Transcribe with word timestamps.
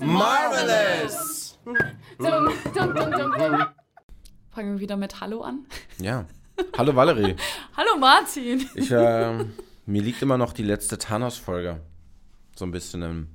Marvelous! 0.00 1.58
Fangen 4.50 4.72
wir 4.72 4.80
wieder 4.80 4.96
mit 4.96 5.20
Hallo 5.20 5.42
an. 5.42 5.66
Ja. 6.00 6.24
Hallo 6.76 6.96
Valerie. 6.96 7.36
Hallo 7.76 7.96
Martin. 8.00 8.68
Ich, 8.74 8.90
äh, 8.90 9.44
mir 9.86 10.02
liegt 10.02 10.20
immer 10.20 10.36
noch 10.36 10.52
die 10.52 10.64
letzte 10.64 10.98
Thanos-Folge. 10.98 11.80
So 12.56 12.64
ein 12.64 12.72
bisschen 12.72 13.02
in, 13.02 13.28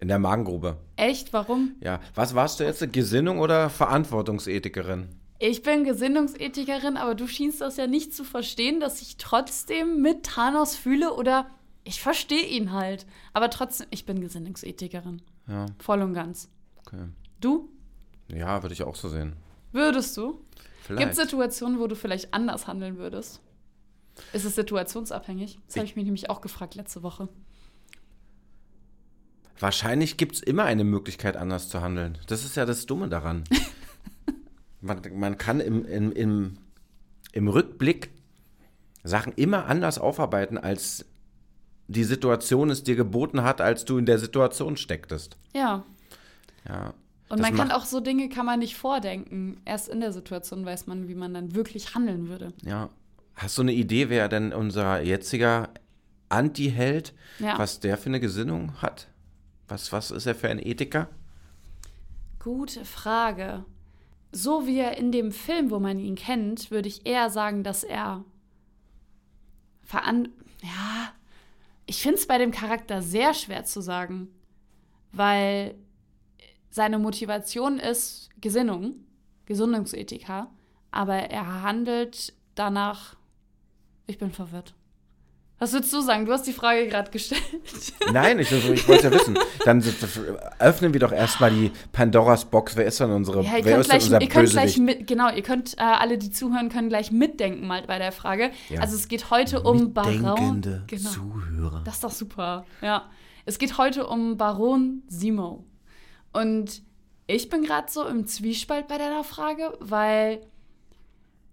in 0.00 0.08
der 0.08 0.18
Magengrube. 0.18 0.76
Echt? 0.96 1.32
Warum? 1.32 1.74
Ja. 1.80 2.00
Was 2.14 2.34
warst 2.34 2.60
du 2.60 2.64
jetzt? 2.64 2.92
Gesinnung 2.92 3.38
oder 3.38 3.70
Verantwortungsethikerin? 3.70 5.08
Ich 5.38 5.62
bin 5.62 5.84
Gesinnungsethikerin, 5.84 6.96
aber 6.96 7.14
du 7.14 7.26
schienst 7.26 7.60
das 7.60 7.76
ja 7.76 7.86
nicht 7.86 8.14
zu 8.14 8.24
verstehen, 8.24 8.80
dass 8.80 9.02
ich 9.02 9.16
trotzdem 9.16 10.00
mit 10.00 10.24
Thanos 10.24 10.76
fühle 10.76 11.12
oder 11.14 11.46
ich 11.84 12.00
verstehe 12.00 12.46
ihn 12.46 12.72
halt. 12.72 13.06
Aber 13.32 13.50
trotzdem, 13.50 13.86
ich 13.90 14.06
bin 14.06 14.20
Gesinnungsethikerin. 14.20 15.20
Ja, 15.48 15.66
Voll 15.78 16.02
und 16.02 16.14
ganz. 16.14 16.48
okay. 16.86 17.08
Du? 17.40 17.68
Ja, 18.32 18.62
würde 18.62 18.72
ich 18.72 18.82
auch 18.84 18.94
so 18.96 19.08
sehen. 19.08 19.34
Würdest 19.72 20.16
du? 20.16 20.32
Gibt 20.32 20.46
Vielleicht. 20.86 21.10
es 21.10 21.16
Situationen, 21.16 21.78
wo 21.78 21.86
du 21.86 21.96
vielleicht 21.96 22.32
anders 22.32 22.66
handeln 22.66 22.96
würdest? 22.96 23.40
Ist 24.32 24.44
es 24.44 24.54
situationsabhängig? 24.54 25.58
Das 25.66 25.76
habe 25.76 25.86
ich 25.86 25.96
mich 25.96 26.04
nämlich 26.04 26.30
auch 26.30 26.40
gefragt 26.40 26.74
letzte 26.74 27.02
Woche. 27.02 27.28
Wahrscheinlich 29.58 30.16
gibt 30.16 30.34
es 30.36 30.42
immer 30.42 30.64
eine 30.64 30.84
Möglichkeit, 30.84 31.36
anders 31.36 31.68
zu 31.68 31.80
handeln. 31.80 32.18
Das 32.26 32.44
ist 32.44 32.56
ja 32.56 32.66
das 32.66 32.86
Dumme 32.86 33.08
daran. 33.08 33.44
man, 34.80 35.00
man 35.14 35.38
kann 35.38 35.60
im, 35.60 35.84
im, 35.86 36.12
im, 36.12 36.58
im 37.32 37.48
Rückblick 37.48 38.10
Sachen 39.04 39.32
immer 39.34 39.66
anders 39.66 39.98
aufarbeiten, 39.98 40.58
als 40.58 41.04
die 41.88 42.04
Situation 42.04 42.70
es 42.70 42.82
dir 42.82 42.96
geboten 42.96 43.42
hat, 43.42 43.60
als 43.60 43.84
du 43.84 43.98
in 43.98 44.06
der 44.06 44.18
Situation 44.18 44.76
stecktest. 44.76 45.36
Ja. 45.54 45.84
Ja. 46.66 46.94
Und 47.28 47.40
man 47.40 47.54
kann 47.54 47.70
auch 47.70 47.84
so 47.84 48.00
Dinge 48.00 48.28
kann 48.28 48.46
man 48.46 48.58
nicht 48.58 48.76
vordenken. 48.76 49.60
Erst 49.64 49.88
in 49.88 50.00
der 50.00 50.12
Situation 50.12 50.64
weiß 50.64 50.86
man, 50.86 51.08
wie 51.08 51.14
man 51.14 51.34
dann 51.34 51.54
wirklich 51.54 51.94
handeln 51.94 52.28
würde. 52.28 52.52
Ja. 52.64 52.90
Hast 53.34 53.58
du 53.58 53.62
eine 53.62 53.72
Idee, 53.72 54.08
wer 54.08 54.28
denn 54.28 54.52
unser 54.52 55.00
jetziger 55.02 55.68
Anti-Held, 56.28 57.12
Ja. 57.38 57.58
was 57.58 57.80
der 57.80 57.98
für 57.98 58.06
eine 58.06 58.20
Gesinnung 58.20 58.80
hat? 58.80 59.08
Was, 59.68 59.92
was 59.92 60.10
ist 60.10 60.26
er 60.26 60.34
für 60.34 60.48
ein 60.48 60.58
Ethiker? 60.58 61.08
Gute 62.38 62.84
Frage. 62.84 63.64
So 64.32 64.66
wie 64.66 64.78
er 64.78 64.96
in 64.96 65.12
dem 65.12 65.32
Film, 65.32 65.70
wo 65.70 65.78
man 65.78 65.98
ihn 65.98 66.16
kennt, 66.16 66.70
würde 66.70 66.88
ich 66.88 67.06
eher 67.06 67.30
sagen, 67.30 67.62
dass 67.62 67.84
er 67.84 68.24
veran 69.82 70.28
ja, 70.64 71.12
ich 71.86 72.00
finde 72.00 72.18
es 72.18 72.26
bei 72.26 72.38
dem 72.38 72.50
Charakter 72.50 73.02
sehr 73.02 73.34
schwer 73.34 73.64
zu 73.64 73.80
sagen, 73.80 74.28
weil 75.12 75.74
seine 76.70 76.98
Motivation 76.98 77.78
ist 77.78 78.30
Gesinnung, 78.40 78.94
Gesinnungsethiker, 79.46 80.50
aber 80.90 81.14
er 81.14 81.62
handelt 81.62 82.32
danach. 82.54 83.16
Ich 84.06 84.18
bin 84.18 84.32
verwirrt. 84.32 84.74
Was 85.58 85.72
würdest 85.72 85.92
du 85.92 86.00
sagen? 86.00 86.26
Du 86.26 86.32
hast 86.32 86.46
die 86.46 86.52
Frage 86.52 86.88
gerade 86.88 87.10
gestellt. 87.10 87.42
Nein, 88.12 88.40
ich, 88.40 88.50
ich 88.50 88.88
wollte 88.88 89.04
ja 89.04 89.12
wissen. 89.12 89.38
Dann 89.64 89.82
öffnen 90.58 90.92
wir 90.92 91.00
doch 91.00 91.12
erstmal 91.12 91.50
die 91.50 91.70
Pandoras 91.92 92.44
Box. 92.46 92.76
Wer 92.76 92.86
ist 92.86 92.98
denn 92.98 93.10
unsere 93.10 93.42
Ja, 93.42 93.58
ihr 93.58 93.64
wer 93.64 93.72
könnt, 93.74 93.80
ist 93.80 93.90
gleich, 93.90 94.02
unser 94.04 94.20
ihr 94.20 94.28
könnt 94.28 94.50
gleich 94.50 94.78
mit, 94.78 95.06
genau, 95.06 95.30
ihr 95.30 95.42
könnt, 95.42 95.78
äh, 95.78 95.82
alle, 95.82 96.18
die 96.18 96.30
zuhören, 96.30 96.70
können 96.70 96.88
gleich 96.88 97.12
mitdenken 97.12 97.66
mal 97.66 97.82
bei 97.86 97.98
der 97.98 98.10
Frage. 98.10 98.50
Ja. 98.68 98.80
Also 98.80 98.96
es 98.96 99.06
geht 99.06 99.30
heute 99.30 99.62
um 99.62 99.94
Baron. 99.94 100.60
Genau. 100.86 101.10
Zuhörer. 101.10 101.82
Das 101.84 101.94
ist 101.94 102.04
doch 102.04 102.10
super. 102.10 102.66
Ja. 102.82 103.08
Es 103.46 103.58
geht 103.58 103.78
heute 103.78 104.06
um 104.06 104.36
Baron 104.36 105.02
Simo. 105.06 105.64
Und 106.32 106.82
ich 107.26 107.48
bin 107.48 107.62
gerade 107.62 107.90
so 107.90 108.06
im 108.06 108.26
Zwiespalt 108.26 108.88
bei 108.88 108.98
deiner 108.98 109.22
Frage, 109.22 109.72
weil 109.80 110.40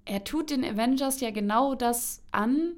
er 0.05 0.23
tut 0.23 0.49
den 0.49 0.65
Avengers 0.65 1.21
ja 1.21 1.31
genau 1.31 1.75
das 1.75 2.23
an, 2.31 2.73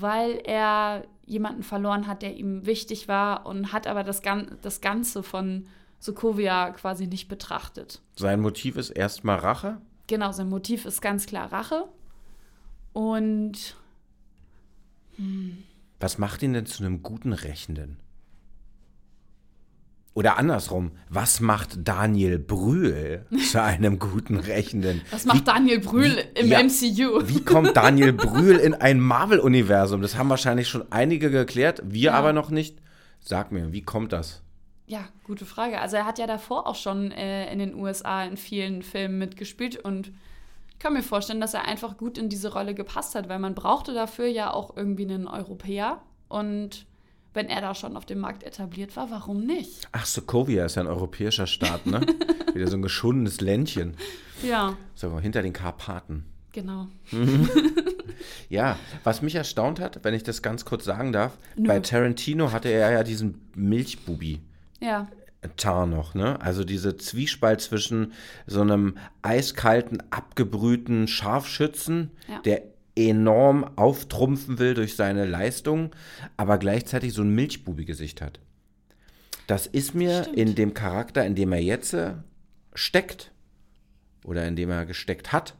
weil 0.00 0.40
er 0.44 1.04
jemanden 1.26 1.62
verloren 1.62 2.06
hat, 2.06 2.22
der 2.22 2.36
ihm 2.36 2.66
wichtig 2.66 3.08
war 3.08 3.46
und 3.46 3.72
hat 3.72 3.86
aber 3.86 4.02
das, 4.02 4.22
Gan 4.22 4.58
das 4.62 4.80
Ganze 4.80 5.22
von 5.22 5.66
Sokovia 5.98 6.70
quasi 6.70 7.06
nicht 7.06 7.28
betrachtet. 7.28 8.00
Sein 8.16 8.40
Motiv 8.40 8.76
ist 8.76 8.90
erstmal 8.90 9.38
Rache. 9.38 9.80
Genau, 10.06 10.32
sein 10.32 10.48
Motiv 10.48 10.84
ist 10.84 11.00
ganz 11.00 11.26
klar 11.26 11.52
Rache. 11.52 11.84
Und 12.92 13.76
Was 16.00 16.18
macht 16.18 16.42
ihn 16.42 16.54
denn 16.54 16.66
zu 16.66 16.82
einem 16.82 17.02
guten 17.02 17.32
Rächenden? 17.32 17.98
Oder 20.14 20.36
andersrum, 20.36 20.90
was 21.08 21.40
macht 21.40 21.88
Daniel 21.88 22.38
Brühl 22.38 23.24
zu 23.50 23.62
einem 23.62 23.98
guten 23.98 24.36
Rächenden? 24.36 25.00
was 25.10 25.24
macht 25.24 25.48
Daniel 25.48 25.80
Brühl 25.80 26.16
wie- 26.34 26.40
im 26.40 26.48
ja, 26.48 26.62
MCU? 26.62 27.22
Wie 27.28 27.42
kommt 27.42 27.76
Daniel 27.76 28.12
Brühl 28.12 28.56
in 28.56 28.74
ein 28.74 29.00
Marvel-Universum? 29.00 30.02
Das 30.02 30.16
haben 30.18 30.28
wahrscheinlich 30.28 30.68
schon 30.68 30.84
einige 30.90 31.30
geklärt, 31.30 31.80
wir 31.84 32.00
Ja. 32.10 32.12
aber 32.12 32.32
noch 32.32 32.50
nicht. 32.50 32.78
Sag 33.20 33.52
mir, 33.52 33.72
wie 33.72 33.82
kommt 33.82 34.12
das? 34.12 34.42
Ja, 34.86 35.04
gute 35.24 35.46
Frage. 35.46 35.80
Also 35.80 35.96
er 35.96 36.04
hat 36.04 36.18
ja 36.18 36.26
davor 36.26 36.66
auch 36.66 36.74
schon 36.74 37.10
äh, 37.12 37.50
in 37.52 37.58
den 37.60 37.74
USA 37.74 38.24
in 38.24 38.36
vielen 38.36 38.82
Filmen 38.82 39.16
mitgespielt 39.18 39.76
und 39.76 40.12
ich 40.72 40.78
kann 40.78 40.92
mir 40.92 41.02
vorstellen, 41.04 41.40
dass 41.40 41.54
er 41.54 41.64
einfach 41.66 41.96
gut 41.96 42.18
in 42.18 42.28
diese 42.28 42.52
Rolle 42.52 42.74
gepasst 42.74 43.14
hat, 43.14 43.28
weil 43.28 43.38
man 43.38 43.54
brauchte 43.54 43.94
dafür 43.94 44.26
ja 44.26 44.52
auch 44.52 44.76
irgendwie 44.76 45.04
einen 45.04 45.28
Europäer 45.28 46.02
und 46.28 46.84
wenn 47.34 47.48
er 47.48 47.60
da 47.60 47.74
schon 47.74 47.96
auf 47.96 48.04
dem 48.06 48.18
Markt 48.20 48.42
etabliert 48.42 48.96
war, 48.96 49.10
warum 49.10 49.44
nicht? 49.46 49.86
Ach, 49.92 50.04
Sokovia 50.06 50.64
ist 50.66 50.76
ja 50.76 50.82
ein 50.82 50.88
europäischer 50.88 51.46
Staat, 51.46 51.86
ne? 51.86 52.00
Wieder 52.54 52.68
so 52.68 52.76
ein 52.76 52.82
geschundenes 52.82 53.40
Ländchen. 53.40 53.94
Ja, 54.42 54.76
So, 54.94 55.18
hinter 55.20 55.42
den 55.42 55.52
Karpaten. 55.52 56.24
genau. 56.52 56.88
Ja, 58.48 58.78
was 59.04 59.22
mich 59.22 59.34
erstaunt 59.34 59.80
hat, 59.80 60.00
wenn 60.04 60.14
ich 60.14 60.22
das 60.22 60.42
ganz 60.42 60.64
kurz 60.64 60.84
sagen 60.84 61.12
darf, 61.12 61.38
Nö. 61.56 61.66
bei 61.66 61.80
Tarantino 61.80 62.52
hatte 62.52 62.68
er 62.68 62.92
ja 62.92 63.02
diesen 63.02 63.40
Milchbubi. 63.56 64.40
Ja, 64.80 65.08
Tar 65.56 65.86
noch, 65.86 66.14
ne? 66.14 66.40
Also 66.40 66.62
diese 66.62 66.96
Zwiespalt 66.96 67.60
zwischen 67.60 68.12
so 68.46 68.60
einem 68.60 68.96
eiskalten, 69.22 70.00
abgebrühten 70.12 71.08
Scharfschützen, 71.08 72.10
Ja. 72.28 72.38
der 72.40 72.62
enorm 72.96 73.64
auftrumpfen 73.76 74.58
will 74.58 74.74
durch 74.74 74.96
seine 74.96 75.24
Leistung, 75.24 75.90
aber 76.36 76.58
gleichzeitig 76.58 77.14
so 77.14 77.22
ein 77.22 77.34
Milchbubi-Gesicht 77.34 78.20
hat. 78.20 78.40
Das 79.46 79.66
ist 79.66 79.94
mir 79.94 80.22
Stimmt. 80.22 80.36
in 80.36 80.54
dem 80.54 80.74
Charakter, 80.74 81.24
in 81.24 81.34
dem 81.34 81.52
er 81.52 81.60
jetzt 81.60 81.94
äh, 81.94 82.14
steckt, 82.74 83.32
oder 84.24 84.46
in 84.46 84.56
dem 84.56 84.70
er 84.70 84.86
gesteckt 84.86 85.32
hat, 85.32 85.54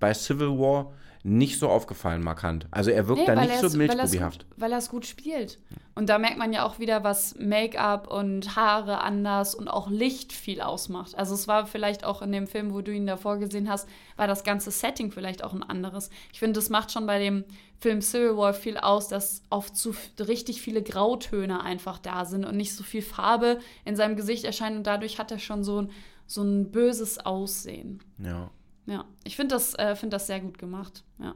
bei 0.00 0.14
Civil 0.14 0.58
War, 0.58 0.92
nicht 1.26 1.58
so 1.58 1.68
aufgefallen 1.68 2.22
markant. 2.22 2.66
Also 2.70 2.90
er 2.90 3.08
wirkt 3.08 3.26
da 3.26 3.36
weil 3.36 3.48
nicht 3.48 3.58
so 3.58 3.66
es- 3.66 3.74
weil 3.76 3.80
er 3.80 3.90
es 3.90 3.96
milchbubihaft. 4.12 4.48
gut, 4.48 4.60
weil 4.60 4.72
er 4.72 4.78
es 4.78 4.88
gut 4.88 5.06
spielt. 5.06 5.58
Und 5.96 6.08
da 6.08 6.18
merkt 6.18 6.38
man 6.38 6.52
ja 6.52 6.64
auch 6.64 6.78
wieder, 6.78 7.02
was 7.04 7.34
Make-up 7.38 8.06
und 8.08 8.54
Haare 8.54 9.00
anders 9.00 9.54
und 9.54 9.66
auch 9.66 9.90
Licht 9.90 10.32
viel 10.32 10.60
ausmacht. 10.60 11.16
Also 11.16 11.34
es 11.34 11.48
war 11.48 11.66
vielleicht 11.66 12.04
auch 12.04 12.22
in 12.22 12.30
dem 12.32 12.46
Film, 12.46 12.72
wo 12.72 12.80
du 12.80 12.92
ihn 12.92 13.06
davor 13.06 13.38
gesehen 13.38 13.68
hast, 13.68 13.88
war 14.16 14.26
das 14.28 14.44
ganze 14.44 14.70
Setting 14.70 15.10
vielleicht 15.10 15.42
auch 15.42 15.52
ein 15.52 15.62
anderes. 15.64 16.10
Ich 16.32 16.38
finde, 16.38 16.60
das 16.60 16.70
macht 16.70 16.92
schon 16.92 17.06
bei 17.06 17.18
dem 17.18 17.44
Film 17.80 18.00
Civil 18.02 18.36
War 18.36 18.54
viel 18.54 18.76
aus, 18.78 19.08
dass 19.08 19.42
oft 19.50 19.76
zu 19.76 19.94
richtig 20.20 20.62
viele 20.62 20.82
Grautöne 20.82 21.62
einfach 21.62 21.98
da 21.98 22.24
sind 22.24 22.44
und 22.44 22.56
nicht 22.56 22.74
so 22.74 22.84
viel 22.84 23.02
Farbe 23.02 23.58
in 23.84 23.96
seinem 23.96 24.16
Gesicht 24.16 24.44
erscheint 24.44 24.76
und 24.76 24.86
dadurch 24.86 25.18
hat 25.18 25.30
er 25.32 25.38
schon 25.38 25.64
so 25.64 25.82
ein, 25.82 25.90
so 26.26 26.42
ein 26.42 26.70
böses 26.70 27.18
Aussehen. 27.24 28.00
Ja. 28.18 28.50
Ja, 28.86 29.04
ich 29.24 29.36
finde 29.36 29.54
das, 29.54 29.74
äh, 29.74 29.96
find 29.96 30.12
das 30.12 30.26
sehr 30.26 30.40
gut 30.40 30.58
gemacht. 30.58 31.04
Ja. 31.18 31.34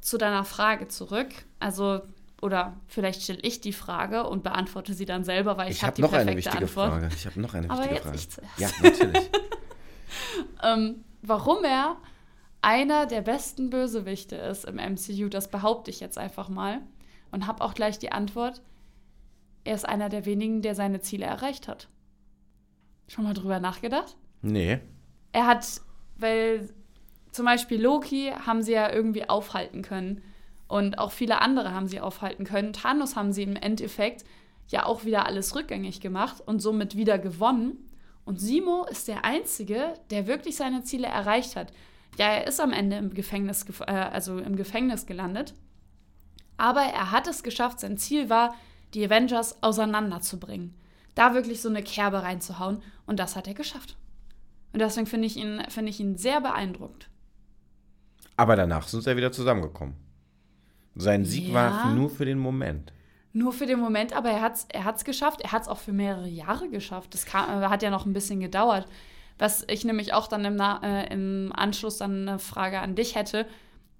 Zu 0.00 0.18
deiner 0.18 0.44
Frage 0.44 0.88
zurück. 0.88 1.28
Also, 1.58 2.02
oder 2.40 2.76
vielleicht 2.86 3.22
stelle 3.22 3.40
ich 3.42 3.60
die 3.60 3.72
Frage 3.72 4.26
und 4.26 4.42
beantworte 4.42 4.94
sie 4.94 5.04
dann 5.04 5.24
selber, 5.24 5.56
weil 5.56 5.70
ich, 5.70 5.78
Ich 5.78 5.84
habe 5.84 5.94
die 5.94 6.02
noch 6.02 6.10
perfekte 6.10 6.30
eine 6.30 6.38
wichtige 6.38 6.58
Antwort. 6.64 6.90
Frage. 6.90 7.08
Ich 7.14 7.26
habe 7.26 7.40
noch 7.40 7.54
eine 7.54 7.70
Aber 7.70 7.82
wichtige 7.82 8.00
Frage. 8.00 8.18
Ja, 8.58 8.70
natürlich. 8.82 9.30
Ähm, 10.62 11.04
warum 11.22 11.64
er 11.64 11.96
einer 12.62 13.06
der 13.06 13.20
besten 13.20 13.70
Bösewichte 13.70 14.36
ist 14.36 14.64
im 14.64 14.76
MCU, 14.76 15.28
das 15.28 15.50
behaupte 15.50 15.90
ich 15.90 16.00
jetzt 16.00 16.18
einfach 16.18 16.48
mal. 16.48 16.80
Und 17.30 17.46
habe 17.46 17.62
auch 17.62 17.74
gleich 17.74 17.98
die 17.98 18.12
Antwort. 18.12 18.62
Er 19.64 19.74
ist 19.74 19.86
einer 19.88 20.08
der 20.08 20.24
wenigen, 20.24 20.62
der 20.62 20.74
seine 20.74 21.00
Ziele 21.00 21.26
erreicht 21.26 21.68
hat. 21.68 21.88
Schon 23.08 23.24
mal 23.24 23.34
drüber 23.34 23.60
nachgedacht? 23.60 24.16
Nee. 24.42 24.80
er 25.32 25.46
hat, 25.46 25.80
weil 26.18 26.68
zum 27.32 27.44
Beispiel 27.44 27.80
Loki 27.80 28.32
haben 28.46 28.62
sie 28.62 28.72
ja 28.72 28.90
irgendwie 28.90 29.28
aufhalten 29.28 29.82
können. 29.82 30.22
Und 30.68 30.98
auch 30.98 31.12
viele 31.12 31.40
andere 31.40 31.72
haben 31.72 31.86
sie 31.86 32.00
aufhalten 32.00 32.44
können. 32.44 32.72
Thanos 32.72 33.14
haben 33.14 33.32
sie 33.32 33.44
im 33.44 33.56
Endeffekt 33.56 34.24
ja 34.68 34.84
auch 34.84 35.04
wieder 35.04 35.26
alles 35.26 35.54
rückgängig 35.54 36.00
gemacht 36.00 36.42
und 36.44 36.60
somit 36.60 36.96
wieder 36.96 37.18
gewonnen. 37.18 37.88
Und 38.24 38.40
Simo 38.40 38.84
ist 38.84 39.06
der 39.06 39.24
Einzige, 39.24 39.94
der 40.10 40.26
wirklich 40.26 40.56
seine 40.56 40.82
Ziele 40.82 41.06
erreicht 41.06 41.54
hat. 41.54 41.72
Ja, 42.18 42.26
er 42.26 42.46
ist 42.48 42.60
am 42.60 42.72
Ende 42.72 42.96
im 42.96 43.14
Gefängnis, 43.14 43.64
gef- 43.66 43.86
äh, 43.86 43.92
also 43.92 44.38
im 44.38 44.56
Gefängnis 44.56 45.06
gelandet. 45.06 45.54
Aber 46.56 46.80
er 46.80 47.12
hat 47.12 47.28
es 47.28 47.42
geschafft. 47.44 47.78
Sein 47.78 47.98
Ziel 47.98 48.28
war, 48.28 48.54
die 48.94 49.04
Avengers 49.04 49.62
auseinanderzubringen. 49.62 50.74
Da 51.14 51.34
wirklich 51.34 51.60
so 51.60 51.68
eine 51.68 51.82
Kerbe 51.82 52.22
reinzuhauen. 52.22 52.82
Und 53.06 53.20
das 53.20 53.36
hat 53.36 53.46
er 53.46 53.54
geschafft. 53.54 53.96
Und 54.72 54.80
deswegen 54.80 55.06
finde 55.06 55.26
ich, 55.26 55.36
ihn- 55.36 55.62
finde 55.68 55.90
ich 55.90 56.00
ihn 56.00 56.16
sehr 56.16 56.40
beeindruckend. 56.40 57.08
Aber 58.36 58.56
danach 58.56 58.86
sind 58.88 59.02
sie 59.02 59.10
ja 59.10 59.16
wieder 59.16 59.32
zusammengekommen. 59.32 59.94
Sein 60.94 61.24
Sieg 61.24 61.48
Ja. 61.48 61.54
war 61.54 61.94
nur 61.94 62.10
für 62.10 62.24
den 62.24 62.38
Moment. 62.38 62.92
Nur 63.32 63.52
für 63.52 63.66
den 63.66 63.78
Moment, 63.80 64.14
aber 64.14 64.30
er 64.30 64.40
hat 64.40 64.54
es 64.54 64.66
er 64.70 64.84
hat's 64.84 65.04
geschafft. 65.04 65.42
Er 65.42 65.52
hat 65.52 65.62
es 65.62 65.68
auch 65.68 65.78
für 65.78 65.92
mehrere 65.92 66.28
Jahre 66.28 66.68
geschafft. 66.70 67.12
Das 67.14 67.26
kam, 67.26 67.62
äh, 67.62 67.66
hat 67.66 67.82
ja 67.82 67.90
noch 67.90 68.06
ein 68.06 68.12
bisschen 68.14 68.40
gedauert. 68.40 68.86
Was 69.38 69.64
ich 69.68 69.84
nämlich 69.84 70.14
auch 70.14 70.26
dann 70.26 70.44
im, 70.46 70.56
Na 70.56 70.80
äh, 70.82 71.12
im 71.12 71.52
Anschluss 71.54 71.98
dann 71.98 72.26
eine 72.28 72.38
Frage 72.38 72.80
an 72.80 72.94
dich 72.94 73.14
hätte, 73.14 73.46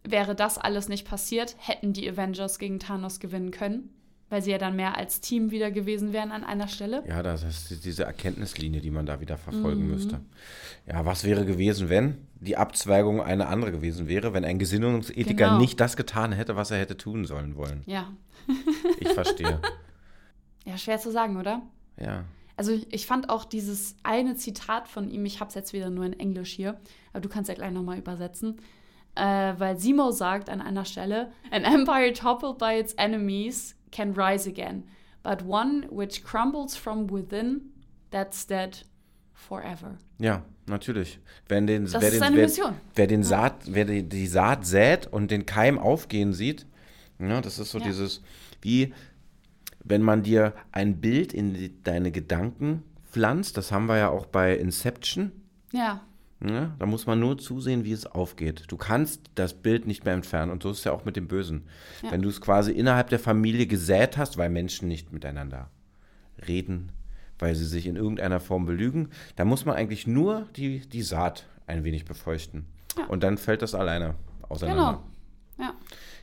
wäre 0.04 0.34
das 0.34 0.56
alles 0.56 0.88
nicht 0.88 1.06
passiert, 1.06 1.54
hätten 1.58 1.92
die 1.92 2.08
Avengers 2.08 2.58
gegen 2.58 2.78
Thanos 2.78 3.20
gewinnen 3.20 3.50
können? 3.50 3.90
Weil 4.28 4.42
sie 4.42 4.50
ja 4.50 4.58
dann 4.58 4.74
mehr 4.74 4.96
als 4.96 5.20
Team 5.20 5.52
wieder 5.52 5.70
gewesen 5.70 6.12
wären 6.12 6.32
an 6.32 6.42
einer 6.42 6.66
Stelle. 6.66 7.04
Ja, 7.06 7.22
das 7.22 7.44
ist 7.44 7.84
diese 7.84 8.02
Erkenntnislinie, 8.04 8.80
die 8.80 8.90
man 8.90 9.06
da 9.06 9.20
wieder 9.20 9.38
verfolgen 9.38 9.84
Mhm. 9.84 9.90
müsste. 9.92 10.20
Ja, 10.86 11.04
was 11.04 11.22
wäre 11.22 11.44
gewesen, 11.46 11.88
wenn 11.88 12.26
die 12.40 12.56
Abzweigung 12.56 13.20
eine 13.22 13.46
andere 13.46 13.70
gewesen 13.70 14.08
wäre, 14.08 14.34
wenn 14.34 14.44
ein 14.44 14.58
Gesinnungsethiker 14.58 15.32
Genau. 15.46 15.58
nicht 15.58 15.78
das 15.78 15.96
getan 15.96 16.32
hätte, 16.32 16.56
was 16.56 16.72
er 16.72 16.78
hätte 16.78 16.96
tun 16.96 17.24
sollen 17.24 17.54
wollen? 17.56 17.82
Ja. 17.86 18.12
Ich 19.00 19.08
verstehe. 19.10 19.60
Ja, 20.64 20.76
schwer 20.76 20.98
zu 20.98 21.10
sagen, 21.12 21.36
oder? 21.36 21.62
ja. 22.00 22.24
Also 22.58 22.72
ich- 22.90 23.06
fand 23.06 23.28
auch 23.28 23.44
dieses 23.44 23.96
eine 24.02 24.34
Zitat 24.34 24.88
von 24.88 25.10
ihm, 25.10 25.26
ich 25.26 25.40
habe 25.40 25.50
es 25.50 25.54
jetzt 25.54 25.74
wieder 25.74 25.90
nur 25.90 26.06
in 26.06 26.14
Englisch 26.18 26.52
hier, 26.52 26.80
aber 27.12 27.20
du 27.20 27.28
kannst 27.28 27.48
ja 27.50 27.54
gleich 27.54 27.70
nochmal 27.70 27.98
übersetzen, 27.98 28.56
äh, 29.16 29.54
weil 29.58 29.78
Simo 29.78 30.10
sagt 30.12 30.48
an 30.48 30.60
einer 30.60 30.84
Stelle, 30.84 31.32
An 31.50 31.64
empire 31.64 32.12
toppled 32.12 32.58
by 32.58 32.78
its 32.78 32.92
enemies 32.94 33.74
can 33.90 34.12
rise 34.14 34.48
again, 34.48 34.84
but 35.22 35.42
one 35.44 35.86
which 35.90 36.22
crumbles 36.24 36.76
from 36.76 37.10
within, 37.10 37.72
that's 38.10 38.46
dead 38.46 38.84
forever. 39.32 39.96
Ja, 40.18 40.42
natürlich. 40.66 41.18
Wenn 41.48 41.66
den, 41.66 41.84
Das 41.84 41.94
wer 41.94 42.00
ist 42.08 42.12
den, 42.14 42.20
seine 42.20 42.36
wer, 42.36 42.44
Mission. 42.46 42.74
Wer, 42.94 43.06
den 43.06 43.22
Saat, 43.22 43.54
wer 43.66 43.84
die, 43.84 44.02
die 44.08 44.26
Saat 44.26 44.66
sät 44.66 45.06
und 45.06 45.30
den 45.30 45.46
Keim 45.46 45.78
aufgehen 45.78 46.32
sieht, 46.32 46.66
ja, 47.18 47.40
das 47.40 47.58
ist 47.58 47.70
so 47.70 47.78
Ja. 47.78 47.84
dieses, 47.86 48.22
wie 48.62 48.92
wenn 49.84 50.02
man 50.02 50.22
dir 50.22 50.52
ein 50.72 51.00
Bild 51.00 51.32
in 51.32 51.54
die, 51.54 51.82
deine 51.82 52.10
Gedanken 52.10 52.82
pflanzt, 53.10 53.56
das 53.56 53.70
haben 53.72 53.86
wir 53.86 53.96
ja 53.98 54.08
auch 54.10 54.26
bei 54.26 54.56
Inception, 54.56 55.32
Ja, 55.72 56.00
Ja, 56.44 56.74
da 56.78 56.86
muss 56.86 57.06
man 57.06 57.18
nur 57.18 57.38
zusehen, 57.38 57.84
wie 57.84 57.92
es 57.92 58.06
aufgeht. 58.06 58.64
Du 58.68 58.76
kannst 58.76 59.30
das 59.36 59.54
Bild 59.54 59.86
nicht 59.86 60.04
mehr 60.04 60.12
entfernen 60.12 60.52
und 60.52 60.62
so 60.62 60.70
ist 60.70 60.78
es 60.78 60.84
ja 60.84 60.92
auch 60.92 61.06
mit 61.06 61.16
dem 61.16 61.28
Bösen. 61.28 61.66
Ja. 62.02 62.12
Wenn 62.12 62.20
du 62.20 62.28
es 62.28 62.40
quasi 62.40 62.72
innerhalb 62.72 63.08
der 63.08 63.18
Familie 63.18 63.66
gesät 63.66 64.18
hast, 64.18 64.36
weil 64.36 64.50
Menschen 64.50 64.86
nicht 64.86 65.12
miteinander 65.12 65.70
reden, 66.46 66.92
weil 67.38 67.54
sie 67.54 67.64
sich 67.64 67.86
in 67.86 67.96
irgendeiner 67.96 68.40
Form 68.40 68.66
belügen, 68.66 69.08
da 69.36 69.46
muss 69.46 69.64
man 69.64 69.76
eigentlich 69.76 70.06
nur 70.06 70.46
die, 70.56 70.80
die 70.80 71.02
Saat 71.02 71.46
ein 71.66 71.84
wenig 71.84 72.04
befeuchten. 72.04 72.66
Ja. 72.98 73.06
Und 73.06 73.22
dann 73.22 73.38
fällt 73.38 73.62
das 73.62 73.74
alleine 73.74 74.14
auseinander. 74.48 75.02
genau. 75.56 75.68
Ja. 75.68 75.74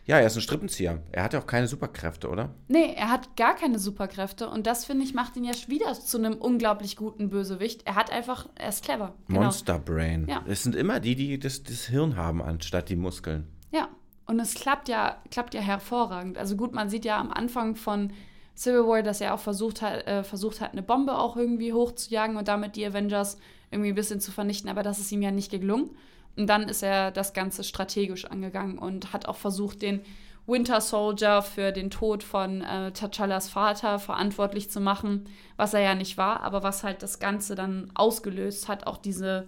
Ja, 0.06 0.20
er 0.20 0.28
ist 0.28 0.36
ein 0.36 0.42
Strippenzieher. 0.42 1.02
Er 1.12 1.24
hat 1.24 1.34
ja 1.34 1.40
auch 1.40 1.48
keine 1.48 1.68
Superkräfte, 1.68 2.30
oder? 2.30 2.54
Nee, 2.68 2.94
er 2.96 3.10
hat 3.10 3.38
gar 3.38 3.56
keine 3.56 3.80
Superkräfte 3.80 4.50
und 4.50 4.68
das, 4.68 4.84
finde 4.84 5.06
ich, 5.06 5.14
macht 5.14 5.38
ihn 5.38 5.46
ja 5.46 5.54
wieder 5.68 5.94
zu 5.94 6.18
einem 6.18 6.34
unglaublich 6.34 6.98
guten 6.98 7.30
Bösewicht. 7.30 7.84
Er 7.86 7.96
hat 7.96 8.12
einfach, 8.12 8.50
er 8.56 8.70
ist 8.70 8.84
clever. 8.84 9.14
Genau. 9.28 9.44
Monster 9.44 9.80
Brain. 9.80 10.28
Ja. 10.28 10.44
Es 10.46 10.64
sind 10.64 10.76
immer 10.76 11.00
die, 11.00 11.16
die 11.16 11.40
das, 11.40 11.64
das 11.64 11.86
Hirn 11.86 12.18
haben, 12.18 12.42
anstatt 12.42 12.90
die 12.90 12.98
Muskeln. 12.98 13.48
Ja, 13.72 13.88
und 14.26 14.40
es 14.40 14.56
klappt 14.56 14.90
ja, 14.90 15.22
klappt 15.32 15.54
ja 15.54 15.62
hervorragend. 15.62 16.38
Also 16.38 16.58
gut, 16.58 16.74
man 16.74 16.90
sieht 16.90 17.06
ja 17.06 17.20
am 17.20 17.32
Anfang 17.32 17.76
von 17.76 18.12
Civil 18.56 18.86
War, 18.86 19.04
dass 19.04 19.22
er 19.22 19.34
auch 19.34 19.40
versucht 19.40 19.82
hat, 19.82 20.06
äh, 20.06 20.24
versucht 20.24 20.60
hat, 20.60 20.74
eine 20.74 20.84
Bombe 20.84 21.18
auch 21.18 21.38
irgendwie 21.38 21.74
hochzujagen 21.74 22.36
und 22.36 22.48
damit 22.48 22.76
die 22.76 22.86
Avengers 22.86 23.38
irgendwie 23.72 23.90
ein 23.90 23.96
bisschen 23.96 24.20
zu 24.20 24.32
vernichten, 24.32 24.70
aber 24.70 24.84
das 24.84 25.00
ist 25.00 25.12
ihm 25.12 25.22
ja 25.22 25.32
nicht 25.32 25.50
gelungen. 25.50 25.92
Und 26.36 26.48
dann 26.48 26.68
ist 26.68 26.84
er 26.84 27.12
das 27.12 27.34
Ganze 27.34 27.64
strategisch 27.64 28.26
angegangen 28.26 28.78
und 28.78 29.14
hat 29.14 29.28
auch 29.28 29.38
versucht, 29.38 29.82
den 29.82 30.02
Winter 30.46 30.82
Soldier 30.82 31.42
für 31.42 31.72
den 31.72 31.90
Tod 31.90 32.22
von 32.24 32.62
äh, 32.62 32.92
T'Challas 32.94 33.50
Vater 33.50 34.00
verantwortlich 34.00 34.70
zu 34.70 34.82
machen, 34.82 35.26
was 35.56 35.74
er 35.74 35.82
ja 35.82 35.96
nicht 35.96 36.18
war, 36.18 36.42
aber 36.42 36.64
was 36.64 36.84
halt 36.84 37.02
das 37.02 37.20
Ganze 37.20 37.56
dann 37.56 37.92
ausgelöst 37.94 38.68
hat, 38.68 38.88
auch 38.88 38.98
diese 38.98 39.48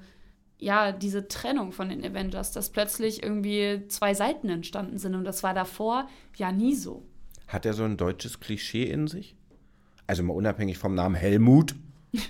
ja, 0.58 0.92
diese 0.92 1.28
Trennung 1.28 1.72
von 1.72 1.90
den 1.90 2.04
Avengers, 2.06 2.52
dass 2.52 2.70
plötzlich 2.70 3.22
irgendwie 3.22 3.84
zwei 3.90 4.14
Seiten 4.14 4.50
entstanden 4.50 4.98
sind 4.98 5.16
und 5.16 5.26
das 5.26 5.44
war 5.44 5.54
davor 5.54 6.08
ja 6.38 6.52
nie 6.52 6.76
so. 6.76 7.04
Hat 7.48 7.66
er 7.66 7.74
so 7.74 7.84
ein 7.84 7.98
deutsches 7.98 8.40
Klischee 8.40 8.84
in 8.84 9.08
sich? 9.08 9.36
Also 10.08 10.24
mal 10.24 10.34
unabhängig 10.34 10.78
vom 10.78 10.96
Namen 10.96 11.16
Helmut. 11.16 11.76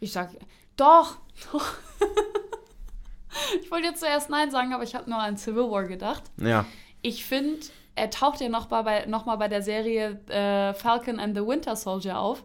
Ich 0.00 0.12
sag, 0.12 0.30
doch, 0.78 1.18
doch. 1.52 1.74
ich 3.62 3.70
wollte 3.70 3.88
jetzt 3.88 4.00
zuerst 4.00 4.30
Nein 4.30 4.50
sagen, 4.50 4.72
aber 4.72 4.82
ich 4.82 4.94
habe 4.94 5.10
nur 5.10 5.18
an 5.18 5.36
Civil 5.36 5.70
War 5.70 5.84
gedacht. 5.84 6.24
Ja. 6.38 6.64
Ich 7.02 7.24
finde, 7.24 7.60
er 7.94 8.10
taucht 8.10 8.40
ja 8.40 8.48
noch 8.48 8.70
mal 8.70 8.82
bei, 8.82 9.06
noch 9.06 9.26
mal 9.26 9.36
bei 9.36 9.48
der 9.48 9.62
Serie 9.62 10.20
äh, 10.28 10.72
Falcon 10.74 11.20
and 11.20 11.36
the 11.36 11.46
Winter 11.46 11.76
Soldier 11.76 12.18
auf. 12.18 12.42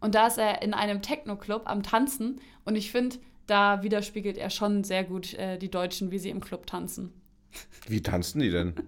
Und 0.00 0.14
da 0.14 0.26
ist 0.26 0.38
er 0.38 0.62
in 0.62 0.74
einem 0.74 1.02
Techno-Club 1.02 1.62
am 1.64 1.82
Tanzen. 1.82 2.40
Und 2.64 2.76
ich 2.76 2.90
finde, 2.90 3.16
da 3.46 3.82
widerspiegelt 3.82 4.38
er 4.38 4.50
schon 4.50 4.84
sehr 4.84 5.04
gut 5.04 5.34
äh, 5.34 5.58
die 5.58 5.70
Deutschen, 5.70 6.10
wie 6.10 6.18
sie 6.18 6.30
im 6.30 6.40
Club 6.40 6.66
tanzen. 6.66 7.12
Wie 7.88 8.02
tanzen 8.02 8.40
die 8.40 8.50
denn? 8.50 8.74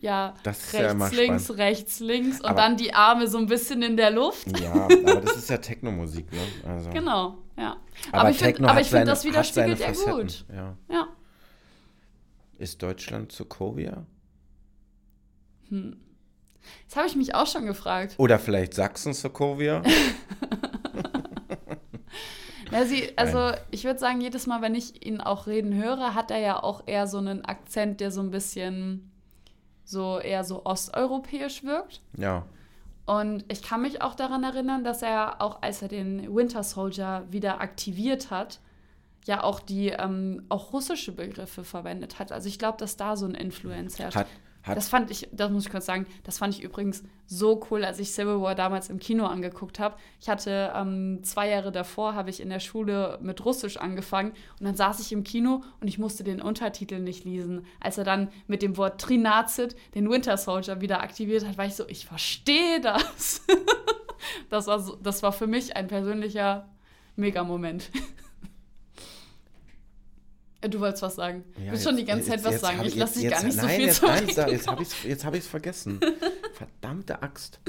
Ja, 0.00 0.34
Das 0.44 0.70
ja 0.72 0.78
rechts, 0.80 0.92
immer 0.94 1.10
links, 1.10 1.44
spannend. 1.44 1.60
rechts, 1.60 2.00
links 2.00 2.40
und 2.40 2.46
Aber- 2.46 2.60
dann 2.62 2.76
die 2.76 2.94
Arme 2.94 3.26
so 3.26 3.38
ein 3.38 3.46
bisschen 3.46 3.82
in 3.82 3.96
der 3.96 4.12
Luft. 4.12 4.58
Ja, 4.58 4.72
aber 4.84 5.20
das 5.20 5.36
ist 5.36 5.50
ja 5.50 5.58
Techno-Musik, 5.58 6.30
ne? 6.32 6.38
Also. 6.64 6.90
Genau, 6.90 7.38
ja. 7.56 7.76
Aber, 8.12 8.20
Aber, 8.20 8.30
ich 8.30 8.38
finde, 8.38 8.72
find, 8.84 9.08
das 9.08 9.24
widerspiegelt 9.24 9.80
er 9.80 9.88
Facetten, 9.88 10.12
gut. 10.14 10.44
Ja. 10.54 10.76
Ja. 10.90 11.08
Ist 12.56 12.80
Deutschland 12.82 13.32
Sokovia? 13.32 14.06
Das 15.68 16.96
habe 16.96 17.08
ich 17.08 17.16
mich 17.16 17.34
auch 17.34 17.46
schon 17.46 17.66
gefragt. 17.66 18.14
Oder 18.16 18.38
vielleicht 18.38 18.74
Sachsen 18.74 19.12
Sokovia? 19.12 19.82
Na, 22.70 22.84
sie, 22.84 23.16
also 23.16 23.52
ich 23.70 23.84
würde 23.84 23.98
sagen, 23.98 24.20
jedes 24.20 24.46
Mal, 24.46 24.62
wenn 24.62 24.74
ich 24.74 25.06
ihn 25.06 25.20
auch 25.20 25.46
reden 25.46 25.74
höre, 25.74 26.14
hat 26.14 26.30
er 26.30 26.38
ja 26.38 26.62
auch 26.62 26.82
eher 26.86 27.06
so 27.06 27.18
einen 27.18 27.44
Akzent, 27.44 28.00
der 28.00 28.10
so 28.10 28.20
ein 28.20 28.30
bisschen 28.30 29.10
so 29.84 30.18
eher 30.18 30.44
so 30.44 30.64
osteuropäisch 30.64 31.64
wirkt. 31.64 32.02
ja. 32.16 32.44
Und 33.06 33.50
ich 33.50 33.62
kann 33.62 33.80
mich 33.80 34.02
auch 34.02 34.14
daran 34.14 34.44
erinnern, 34.44 34.84
dass 34.84 35.00
er 35.00 35.40
auch, 35.40 35.62
als 35.62 35.80
er 35.80 35.88
den 35.88 36.36
Winter 36.36 36.62
Soldier 36.62 37.24
wieder 37.30 37.62
aktiviert 37.62 38.30
hat, 38.30 38.60
ja 39.24 39.42
auch 39.42 39.60
die 39.60 39.88
ähm, 39.88 40.44
auch 40.50 40.74
russische 40.74 41.12
Begriffe 41.12 41.64
verwendet 41.64 42.18
hat. 42.18 42.32
Also 42.32 42.48
ich 42.48 42.58
glaube, 42.58 42.76
dass 42.76 42.98
da 42.98 43.16
so 43.16 43.24
ein 43.24 43.34
Influence 43.34 43.98
herrscht. 43.98 44.18
Hat, 44.18 44.26
hat, 44.68 44.76
Das 44.76 44.88
fand 44.88 45.10
ich, 45.10 45.28
das 45.32 45.50
muss 45.50 45.66
ich 45.66 45.70
kurz 45.70 45.86
sagen, 45.86 46.06
das 46.24 46.38
fand 46.38 46.54
ich 46.54 46.62
übrigens 46.62 47.02
so 47.26 47.60
cool, 47.70 47.84
als 47.84 47.98
ich 47.98 48.12
Civil 48.12 48.40
War 48.40 48.54
damals 48.54 48.88
im 48.90 48.98
Kino 48.98 49.26
angeguckt 49.26 49.78
habe. 49.78 49.96
Ich 50.20 50.28
hatte 50.28 50.72
ähm, 50.74 51.20
zwei 51.22 51.48
Jahre 51.48 51.72
davor, 51.72 52.14
habe 52.14 52.30
ich 52.30 52.40
in 52.40 52.50
der 52.50 52.60
Schule 52.60 53.18
mit 53.22 53.44
Russisch 53.44 53.76
angefangen 53.76 54.32
und 54.60 54.66
dann 54.66 54.74
saß 54.74 55.00
ich 55.00 55.12
im 55.12 55.24
Kino 55.24 55.62
und 55.80 55.88
ich 55.88 55.98
musste 55.98 56.24
den 56.24 56.40
Untertitel 56.40 57.00
nicht 57.00 57.24
lesen. 57.24 57.66
Als 57.80 57.98
er 57.98 58.04
dann 58.04 58.28
mit 58.46 58.62
dem 58.62 58.76
Wort 58.76 59.00
Trinazit 59.00 59.76
den 59.94 60.08
Winter 60.10 60.36
Soldier 60.36 60.80
wieder 60.80 61.02
aktiviert 61.02 61.46
hat, 61.46 61.58
war 61.58 61.66
ich 61.66 61.74
so, 61.74 61.86
ich 61.88 62.06
verstehe 62.06 62.80
das. 62.80 63.42
das, 64.50 64.66
war 64.66 64.80
so, 64.80 64.96
das 64.96 65.22
war 65.22 65.32
für 65.32 65.46
mich 65.46 65.76
ein 65.76 65.88
persönlicher 65.88 66.68
Megamoment. 67.16 67.90
Du 70.60 70.80
wolltest 70.80 71.02
was 71.02 71.14
sagen. 71.14 71.44
Ja, 71.56 71.66
du 71.66 71.70
willst 71.72 71.84
schon 71.84 71.96
die 71.96 72.04
ganze 72.04 72.24
Zeit 72.26 72.36
jetzt- 72.36 72.44
was 72.44 72.52
jetzt 72.52 72.60
sagen. 72.62 72.82
Ich 72.84 72.96
lasse 72.96 73.14
dich 73.14 73.22
jetzt- 73.24 73.32
gar 73.32 73.44
nicht 73.44 73.54
so 73.60 73.66
nein, 73.66 73.76
viel 73.76 73.86
jetzt, 73.86 73.96
zu 74.00 74.06
nein, 74.06 74.26
da- 74.34 74.48
jetzt 74.48 74.66
habe 74.66 74.82
ich 74.82 74.88
es 74.88 75.02
jetzt 75.04 75.24
hab 75.24 75.36
vergessen. 75.36 76.00
Verdammte 76.54 77.22
Axt. 77.22 77.60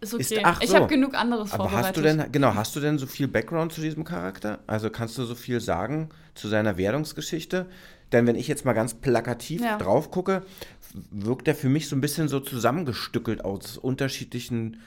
Ist 0.00 0.12
okay. 0.12 0.22
Ist- 0.22 0.40
ach 0.44 0.60
ich 0.60 0.68
so. 0.68 0.76
habe 0.76 0.86
genug 0.86 1.14
anderes 1.14 1.52
Aber 1.52 1.64
vorbereitet. 1.64 1.86
hast 1.88 1.96
du 1.96 2.02
denn, 2.02 2.30
genau, 2.32 2.54
hast 2.54 2.76
du 2.76 2.80
denn 2.80 2.98
so 2.98 3.06
viel 3.06 3.26
Background 3.26 3.72
zu 3.72 3.80
diesem 3.80 4.04
Charakter? 4.04 4.58
Also 4.66 4.90
kannst 4.90 5.16
du 5.16 5.24
so 5.24 5.34
viel 5.34 5.60
sagen 5.60 6.10
zu 6.34 6.48
seiner 6.48 6.76
Werdungsgeschichte? 6.76 7.66
Denn 8.12 8.26
wenn 8.26 8.36
ich 8.36 8.48
jetzt 8.48 8.66
mal 8.66 8.74
ganz 8.74 8.92
plakativ 8.92 9.62
Ja. 9.62 9.78
drauf 9.78 10.10
gucke, 10.10 10.42
wirkt 11.10 11.48
er 11.48 11.54
für 11.54 11.70
mich 11.70 11.88
so 11.88 11.96
ein 11.96 12.02
bisschen 12.02 12.28
so 12.28 12.38
zusammengestückelt 12.38 13.42
aus 13.44 13.78
unterschiedlichen 13.78 14.78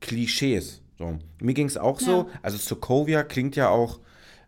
Klischees. 0.00 0.80
So. 0.98 1.18
Mir 1.40 1.54
ging 1.54 1.66
es 1.66 1.76
auch 1.76 2.00
so, 2.00 2.28
Ja. 2.32 2.38
also 2.42 2.56
Sokovia 2.56 3.22
klingt 3.24 3.56
ja 3.56 3.68
auch 3.68 4.00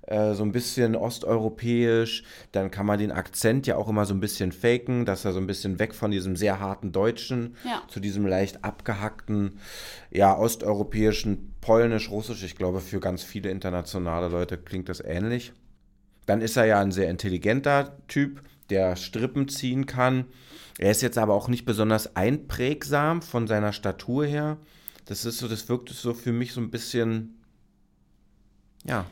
äh, 0.07 0.35
so 0.35 0.43
ein 0.43 0.53
bisschen 0.53 0.97
osteuropäisch. 0.97 2.25
Dann 2.53 2.71
kann 2.71 2.87
man 2.87 2.99
den 2.99 3.13
Akzent 3.13 3.67
ja 3.67 3.77
auch 3.77 3.89
immer 3.89 4.05
so 4.05 4.15
ein 4.15 4.21
bisschen 4.21 4.53
faken, 4.53 5.05
dass 5.05 5.25
er 5.25 5.33
so 5.33 5.39
ein 5.39 5.47
bisschen 5.47 5.79
weg 5.79 5.95
von 5.95 6.11
diesem 6.11 6.37
sehr 6.37 6.61
harten 6.61 6.93
Deutschen 6.93 7.57
Ja. 7.65 7.83
zu 7.89 8.01
diesem 8.01 8.27
leicht 8.27 8.65
abgehackten, 8.65 9.59
ja, 10.11 10.37
osteuropäischen, 10.37 11.55
polnisch, 11.61 12.11
russisch. 12.11 12.43
Ich 12.43 12.57
glaube, 12.57 12.81
für 12.81 13.01
ganz 13.01 13.23
viele 13.23 13.51
internationale 13.51 14.29
Leute 14.29 14.59
klingt 14.59 14.89
das 14.89 15.01
ähnlich. 15.01 15.53
Dann 16.27 16.41
ist 16.41 16.57
er 16.57 16.65
ja 16.67 16.81
ein 16.81 16.93
sehr 16.93 17.11
intelligenter 17.11 17.99
Typ, 18.09 18.43
der 18.71 18.97
Strippen 18.97 19.49
ziehen 19.49 19.87
kann. 19.87 20.25
Er 20.79 20.91
ist 20.91 21.03
jetzt 21.03 21.19
aber 21.19 21.35
auch 21.35 21.49
nicht 21.49 21.65
besonders 21.67 22.17
einprägsam 22.17 23.23
von 23.23 23.47
seiner 23.47 23.73
Statur 23.73 24.25
her. 24.25 24.57
Das 25.05 25.25
ist 25.25 25.39
so, 25.39 25.49
das 25.49 25.69
wirkt 25.69 25.91
so 25.91 26.15
für 26.15 26.33
mich 26.33 26.53
so 26.53 26.61
ein 26.61 26.71
bisschen, 26.71 27.39
ja, 28.87 29.05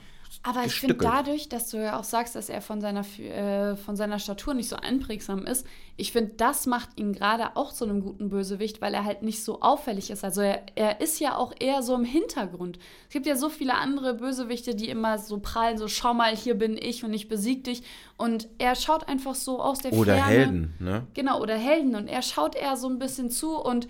Aber 0.45 0.65
ich 0.65 0.75
finde 0.81 0.97
dadurch, 0.97 1.49
dass 1.49 1.71
du 1.71 1.77
ja 1.77 1.99
auch 1.99 2.05
sagst, 2.05 2.35
dass 2.35 2.49
er 2.49 2.61
von 2.61 2.81
seiner, 2.81 3.05
äh, 3.19 3.77
von 3.77 3.95
seiner 3.95 4.19
Statur 4.19 4.55
nicht 4.55 4.69
so 4.69 4.77
einprägsam 4.77 5.47
ist, 5.47 5.67
ich 5.97 6.11
finde, 6.11 6.33
das 6.37 6.67
macht 6.67 6.99
ihn 6.99 7.13
gerade 7.13 7.55
auch 7.55 7.73
zu 7.73 7.85
einem 7.85 8.01
guten 8.01 8.29
Bösewicht, 8.29 8.81
weil 8.81 8.93
er 8.93 9.05
halt 9.05 9.23
nicht 9.23 9.45
so 9.45 9.61
auffällig 9.61 10.11
ist. 10.11 10.25
Also 10.25 10.41
er, 10.41 10.63
er 10.75 11.01
ist 11.01 11.21
ja 11.21 11.37
auch 11.37 11.53
eher 11.61 11.83
so 11.83 11.95
im 11.95 12.05
Hintergrund. 12.05 12.79
Es 13.07 13.13
gibt 13.13 13.27
ja 13.27 13.37
so 13.37 13.51
viele 13.51 13.75
andere 13.75 14.15
Bösewichte, 14.15 14.75
die 14.75 14.89
immer 14.89 15.19
so 15.19 15.39
prallen, 15.39 15.79
so 15.79 15.87
schau 15.87 16.13
mal, 16.13 16.35
hier 16.35 16.55
bin 16.55 16.77
ich 16.77 17.05
und 17.05 17.13
ich 17.13 17.29
besieg 17.29 17.63
dich. 17.63 17.85
Und 18.17 18.49
er 18.59 18.75
schaut 18.75 19.07
einfach 19.07 19.37
so 19.37 19.61
aus 19.61 19.79
der 19.79 19.93
Oder 19.93 20.17
Ferne. 20.17 20.31
Helden, 20.31 20.75
ne? 20.81 21.07
Genau, 21.15 21.41
oder 21.41 21.57
Helden. 21.57 21.95
Und 21.95 22.09
er 22.09 22.23
schaut 22.23 22.57
eher 22.57 22.77
so 22.77 22.89
ein 22.89 22.99
bisschen 22.99 23.31
zu 23.31 23.57
und 23.57 23.87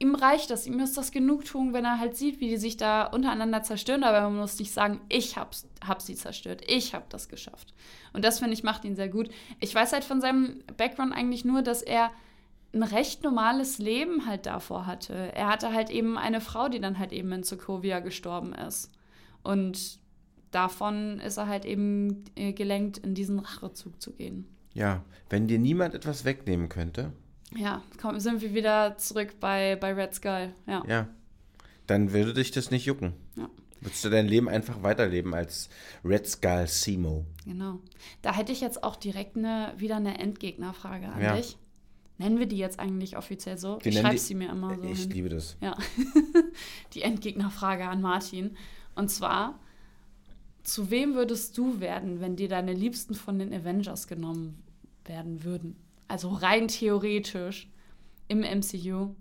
ihm 0.00 0.14
reicht 0.14 0.50
das. 0.50 0.66
Ihm 0.66 0.80
ist 0.80 0.96
das 0.96 1.12
Genugtuung, 1.12 1.72
wenn 1.72 1.84
er 1.84 2.00
halt 2.00 2.16
sieht, 2.16 2.40
wie 2.40 2.48
die 2.48 2.56
sich 2.56 2.76
da 2.76 3.04
untereinander 3.04 3.62
zerstören. 3.62 4.02
Aber 4.02 4.22
man 4.22 4.36
muss 4.36 4.58
nicht 4.58 4.72
sagen, 4.72 5.00
ich 5.08 5.36
hab's, 5.36 5.68
hab 5.86 6.02
sie 6.02 6.16
zerstört. 6.16 6.62
Ich 6.66 6.94
hab 6.94 7.10
das 7.10 7.28
geschafft. 7.28 7.74
Und 8.12 8.24
das, 8.24 8.38
finde 8.38 8.54
ich, 8.54 8.64
macht 8.64 8.84
ihn 8.84 8.96
sehr 8.96 9.10
gut. 9.10 9.30
Ich 9.60 9.74
weiß 9.74 9.92
halt 9.92 10.04
von 10.04 10.20
seinem 10.20 10.64
Background 10.76 11.12
eigentlich 11.12 11.44
nur, 11.44 11.62
dass 11.62 11.82
er 11.82 12.10
ein 12.72 12.82
recht 12.82 13.22
normales 13.22 13.78
Leben 13.78 14.26
halt 14.26 14.46
davor 14.46 14.86
hatte. 14.86 15.14
Er 15.34 15.48
hatte 15.48 15.72
halt 15.72 15.90
eben 15.90 16.16
eine 16.16 16.40
Frau, 16.40 16.68
die 16.68 16.80
dann 16.80 16.98
halt 16.98 17.12
eben 17.12 17.30
in 17.32 17.42
Sokovia 17.42 18.00
gestorben 18.00 18.54
ist. 18.54 18.90
Und 19.42 19.98
davon 20.50 21.20
ist 21.20 21.36
er 21.36 21.46
halt 21.46 21.66
eben 21.66 22.24
äh, 22.36 22.52
gelenkt, 22.52 22.98
in 22.98 23.14
diesen 23.14 23.38
Rachezug 23.38 24.00
zu 24.00 24.12
gehen. 24.12 24.46
Ja, 24.72 25.04
wenn 25.28 25.46
dir 25.46 25.58
niemand 25.58 25.94
etwas 25.94 26.24
wegnehmen 26.24 26.68
könnte, 26.68 27.12
Ja, 27.56 27.82
komm, 28.00 28.20
sind 28.20 28.40
wir 28.42 28.54
wieder 28.54 28.96
zurück 28.96 29.34
bei, 29.40 29.76
bei 29.76 29.92
Red 29.92 30.14
Skull. 30.14 30.52
Ja. 30.66 30.82
ja, 30.88 31.08
dann 31.86 32.12
würde 32.12 32.32
dich 32.34 32.50
das 32.52 32.70
nicht 32.70 32.84
jucken. 32.86 33.12
Ja. 33.36 33.48
Würdest 33.80 34.04
du 34.04 34.10
dein 34.10 34.26
Leben 34.28 34.48
einfach 34.48 34.82
weiterleben 34.82 35.34
als 35.34 35.68
Red 36.04 36.26
Skull 36.28 36.66
Simo. 36.66 37.24
genau. 37.44 37.80
Da 38.22 38.34
hätte 38.36 38.52
ich 38.52 38.60
jetzt 38.60 38.84
auch 38.84 38.94
direkt 38.96 39.36
eine, 39.36 39.72
wieder 39.78 39.96
eine 39.96 40.18
Endgegnerfrage 40.18 41.08
an 41.08 41.20
Ja. 41.22 41.36
dich. 41.36 41.56
Nennen 42.18 42.38
wir 42.38 42.46
die 42.46 42.58
jetzt 42.58 42.78
eigentlich 42.78 43.16
offiziell 43.16 43.56
so? 43.56 43.78
Wir 43.80 43.90
ich 43.92 43.98
schreibe 43.98 44.18
sie 44.18 44.34
mir 44.34 44.50
immer 44.50 44.76
so 44.76 44.82
ich 44.84 45.00
hin. 45.00 45.10
liebe 45.10 45.28
das. 45.30 45.56
Ja. 45.62 45.74
die 46.94 47.00
Endgegnerfrage 47.02 47.88
an 47.88 48.02
Martin. 48.02 48.56
Und 48.94 49.10
zwar, 49.10 49.58
zu 50.62 50.90
wem 50.90 51.14
würdest 51.14 51.56
du 51.56 51.80
werden, 51.80 52.20
wenn 52.20 52.36
dir 52.36 52.48
deine 52.48 52.74
Liebsten 52.74 53.14
von 53.14 53.38
den 53.38 53.52
Avengers 53.54 54.06
genommen 54.06 54.62
werden 55.06 55.42
würden? 55.44 55.76
Also 56.10 56.28
rein 56.30 56.68
theoretisch 56.68 57.68
im 58.28 58.40
MCU. 58.40 59.14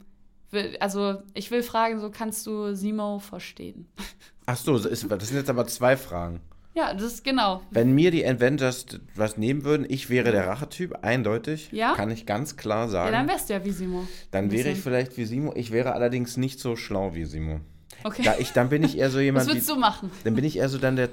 Also 0.80 1.22
ich 1.36 1.52
will 1.52 1.62
fragen, 1.62 2.00
so 2.00 2.10
kannst 2.10 2.48
du 2.48 2.74
Simo 2.76 3.20
verstehen? 3.20 3.88
Ach 4.48 4.58
so, 4.58 4.80
das 4.80 5.00
sind 5.02 5.36
jetzt 5.36 5.50
aber 5.50 5.68
zwei 5.68 5.96
Fragen. 5.96 6.40
Ja, 6.74 6.94
das 6.94 7.04
ist 7.04 7.24
genau. 7.24 7.62
Wenn 7.72 7.94
mir 7.94 8.10
die 8.10 8.26
Avengers 8.26 8.86
was 9.16 9.38
nehmen 9.38 9.64
würden, 9.64 9.86
ich 9.88 10.10
wäre 10.10 10.32
der 10.32 10.48
Rachetyp, 10.48 11.04
eindeutig. 11.04 11.70
Ja? 11.72 11.94
Kann 11.94 12.10
ich 12.10 12.26
ganz 12.26 12.58
klar 12.58 12.86
Ja, 12.86 12.88
sagen. 12.90 13.12
dann 13.12 13.28
wärst 13.28 13.50
du 13.50 13.54
ja 13.54 13.64
wie 13.66 13.72
Simo. 13.72 14.08
dann 14.32 14.50
wäre 14.52 14.70
ich 14.70 14.80
vielleicht 14.80 15.18
wie 15.18 15.26
Simo. 15.26 15.54
Ich 15.56 15.72
wäre 15.72 15.94
allerdings 15.94 16.38
nicht 16.38 16.60
so 16.60 16.76
schlau 16.76 17.14
wie 17.14 17.26
Simo. 17.26 17.60
Okay. 18.04 18.22
Da 18.24 18.38
ich, 18.40 18.52
dann 18.54 18.70
bin 18.70 18.84
ich 18.84 18.98
eher 18.98 19.10
so 19.12 19.18
Was 19.18 19.24
jemand 19.24 19.46
wie, 19.48 19.52
würdest 19.52 19.70
du 19.70 19.76
machen? 19.76 20.10
dann 20.24 20.34
bin 20.36 20.46
ich 20.46 20.58
eher 20.58 20.70
so 20.70 20.78
dann 20.78 20.96
der, 20.96 21.10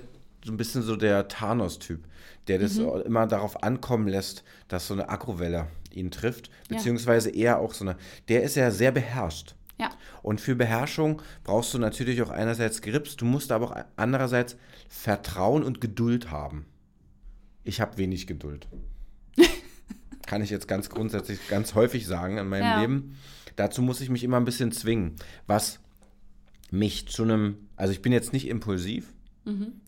so 0.47 0.53
ein 0.53 0.57
bisschen 0.57 0.83
so 0.83 0.97
der 0.97 1.29
Thanos-Typ, 1.29 2.05
der 2.49 2.59
das 2.59 2.75
Mhm. 2.79 3.03
immer 3.05 3.26
darauf 3.26 3.62
ankommen 3.62 4.09
lässt, 4.09 4.45
dass 4.69 4.87
so 4.87 4.95
eine 4.95 5.09
Aggro-Welle 5.09 5.67
ihn 5.93 6.11
trifft, 6.11 6.49
Ja. 6.71 6.76
beziehungsweise 6.76 7.31
eher 7.31 7.59
auch 7.59 7.75
so 7.75 7.85
eine, 7.85 7.97
der 8.29 8.43
ist 8.43 8.55
ja 8.57 8.71
sehr 8.71 8.93
beherrscht. 8.93 9.55
Ja. 9.79 9.91
Und 10.23 10.41
für 10.41 10.55
Beherrschung 10.55 11.21
brauchst 11.45 11.75
du 11.75 11.79
natürlich 11.79 12.23
auch 12.23 12.31
einerseits 12.31 12.81
Grips, 12.81 13.17
du 13.17 13.25
musst 13.26 13.53
aber 13.53 13.67
auch 13.71 13.76
andererseits 13.97 14.57
Vertrauen 14.88 15.62
und 15.65 15.81
Geduld 15.83 16.31
haben. 16.31 16.65
Ich 17.65 17.81
habe 17.81 17.99
wenig 17.99 18.26
Geduld. 18.26 18.69
Kann 20.26 20.43
ich 20.43 20.50
jetzt 20.50 20.67
ganz 20.69 20.88
grundsätzlich 20.88 21.47
ganz 21.49 21.75
häufig 21.75 22.07
sagen 22.07 22.38
in 22.38 22.49
meinem 22.49 22.62
Ja. 22.65 22.81
Leben. 22.81 23.17
Dazu 23.57 23.83
muss 23.83 24.00
ich 24.00 24.09
mich 24.11 24.25
immer 24.25 24.37
ein 24.38 24.45
bisschen 24.45 24.73
zwingen, 24.73 25.17
was 25.47 25.81
mich 26.71 27.09
zu 27.09 27.23
einem, 27.23 27.57
also 27.76 27.93
ich 27.93 28.03
bin 28.03 28.12
jetzt 28.12 28.33
nicht 28.33 28.49
impulsiv, 28.49 29.12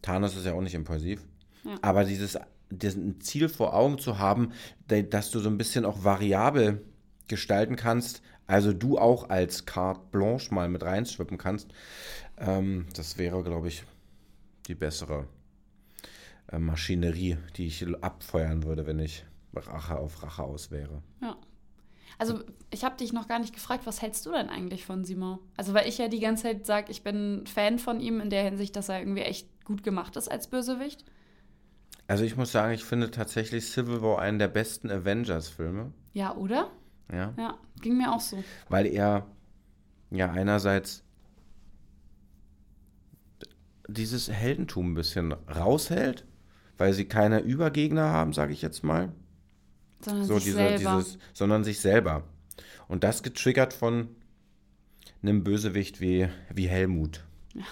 Thanos 0.02 0.36
ist 0.36 0.46
ja 0.46 0.52
auch 0.54 0.60
nicht 0.60 0.74
impulsiv, 0.74 1.20
Ja. 1.64 1.78
aber 1.82 2.04
dieses, 2.04 2.38
diesen 2.70 3.20
Ziel 3.20 3.48
vor 3.48 3.74
Augen 3.74 3.98
zu 3.98 4.18
haben, 4.18 4.52
dass 4.86 5.30
du 5.30 5.40
so 5.40 5.48
ein 5.48 5.58
bisschen 5.58 5.84
auch 5.84 6.04
variabel 6.04 6.82
gestalten 7.26 7.76
kannst, 7.76 8.22
also 8.46 8.72
du 8.72 8.98
auch 8.98 9.28
als 9.30 9.66
Carte 9.66 10.00
Blanche 10.12 10.54
mal 10.54 10.68
mit 10.68 10.82
reinschwippen 10.82 11.38
kannst, 11.38 11.68
ähm, 12.38 12.86
das 12.94 13.18
wäre, 13.18 13.42
glaube 13.42 13.68
ich, 13.68 13.84
die 14.66 14.74
bessere 14.74 15.26
äh, 16.52 16.58
Maschinerie, 16.58 17.36
die 17.56 17.66
ich 17.66 17.84
abfeuern 18.02 18.62
würde, 18.64 18.86
wenn 18.86 18.98
ich 19.00 19.24
Rache 19.54 19.96
auf 19.98 20.22
Rache 20.22 20.42
aus 20.44 20.70
wäre. 20.70 21.02
Ja. 21.20 21.36
Also, 22.16 22.40
ich 22.70 22.84
habe 22.84 22.96
dich 22.96 23.12
noch 23.12 23.28
gar 23.28 23.38
nicht 23.38 23.54
gefragt, 23.54 23.86
was 23.86 24.00
hältst 24.02 24.24
du 24.26 24.32
denn 24.32 24.48
eigentlich 24.48 24.86
von 24.86 25.04
Simon? 25.04 25.38
Also, 25.56 25.74
weil 25.74 25.88
ich 25.88 25.98
ja 25.98 26.08
die 26.08 26.20
ganze 26.20 26.44
Zeit 26.44 26.66
sage, 26.66 26.90
ich 26.90 27.02
bin 27.02 27.46
Fan 27.46 27.78
von 27.78 28.00
ihm 28.00 28.20
in 28.20 28.30
der 28.30 28.44
Hinsicht, 28.44 28.74
dass 28.76 28.88
er 28.88 29.00
irgendwie 29.00 29.22
echt 29.22 29.48
gut 29.64 29.82
gemacht 29.82 30.16
ist 30.16 30.28
als 30.30 30.48
Bösewicht. 30.48 31.04
Also 32.08 32.24
ich 32.24 32.36
muss 32.36 32.52
sagen, 32.52 32.72
ich 32.72 32.84
finde 32.84 33.10
tatsächlich 33.10 33.66
Civil 33.66 34.00
War 34.00 34.18
einen 34.18 34.38
der 34.38 34.48
besten 34.48 34.90
Avengers-Filme. 34.90 35.92
Ja, 36.14 36.34
oder? 36.34 36.70
Ja. 37.12 37.34
Ja, 37.36 37.58
ging 37.82 37.98
mir 37.98 38.12
auch 38.12 38.20
so. 38.20 38.42
weil 38.70 38.86
er 38.86 39.26
ja 40.10 40.30
einerseits 40.30 41.04
dieses 43.88 44.30
Heldentum 44.30 44.92
ein 44.92 44.94
bisschen 44.94 45.32
raushält, 45.32 46.24
weil 46.78 46.94
sie 46.94 47.06
keine 47.06 47.40
Übergegner 47.40 48.10
haben, 48.10 48.32
sage 48.32 48.52
ich 48.52 48.62
jetzt 48.62 48.84
mal, 48.84 49.12
Sondern 50.00 50.24
so 50.26 50.34
sich 50.36 50.44
diese, 50.44 50.56
selber. 50.56 50.96
dieses, 50.98 51.18
sondern 51.34 51.64
sich 51.64 51.80
selber. 51.80 52.22
Und 52.88 53.04
das 53.04 53.22
getriggert 53.22 53.72
von 53.74 54.08
einem 55.22 55.42
Bösewicht 55.44 56.00
wie, 56.00 56.28
wie 56.54 56.68
Helmut. 56.68 57.24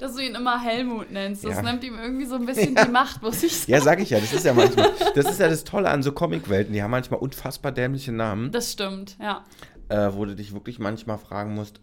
Dass 0.00 0.14
du 0.14 0.22
ihn 0.24 0.34
immer 0.34 0.60
Helmut 0.60 1.10
nennst. 1.10 1.44
Das 1.44 1.56
Ja. 1.56 1.62
nimmt 1.62 1.84
ihm 1.84 1.98
irgendwie 1.98 2.24
so 2.26 2.34
ein 2.36 2.46
bisschen 2.46 2.74
die 2.74 2.88
Macht, 2.90 3.22
muss 3.22 3.42
ich 3.42 3.54
sagen. 3.60 3.72
Ja, 3.72 3.80
sag 3.80 4.00
ich 4.00 4.10
ja, 4.10 4.18
das 4.18 4.32
ist 4.32 4.44
ja 4.44 4.54
manchmal, 4.54 4.90
das 5.14 5.26
ist 5.30 5.38
ja 5.40 5.48
das 5.48 5.62
Tolle 5.64 5.90
an 5.90 6.02
so 6.02 6.12
Comicwelten, 6.12 6.72
die 6.72 6.82
haben 6.82 6.90
manchmal 6.90 7.20
unfassbar 7.20 7.70
dämliche 7.70 8.10
Namen, 8.12 8.50
Das 8.50 8.72
stimmt, 8.72 9.16
ja. 9.20 9.44
äh, 9.88 10.10
wo 10.14 10.24
du 10.24 10.34
dich 10.34 10.52
wirklich 10.54 10.78
manchmal 10.78 11.18
fragen 11.18 11.54
musst, 11.54 11.80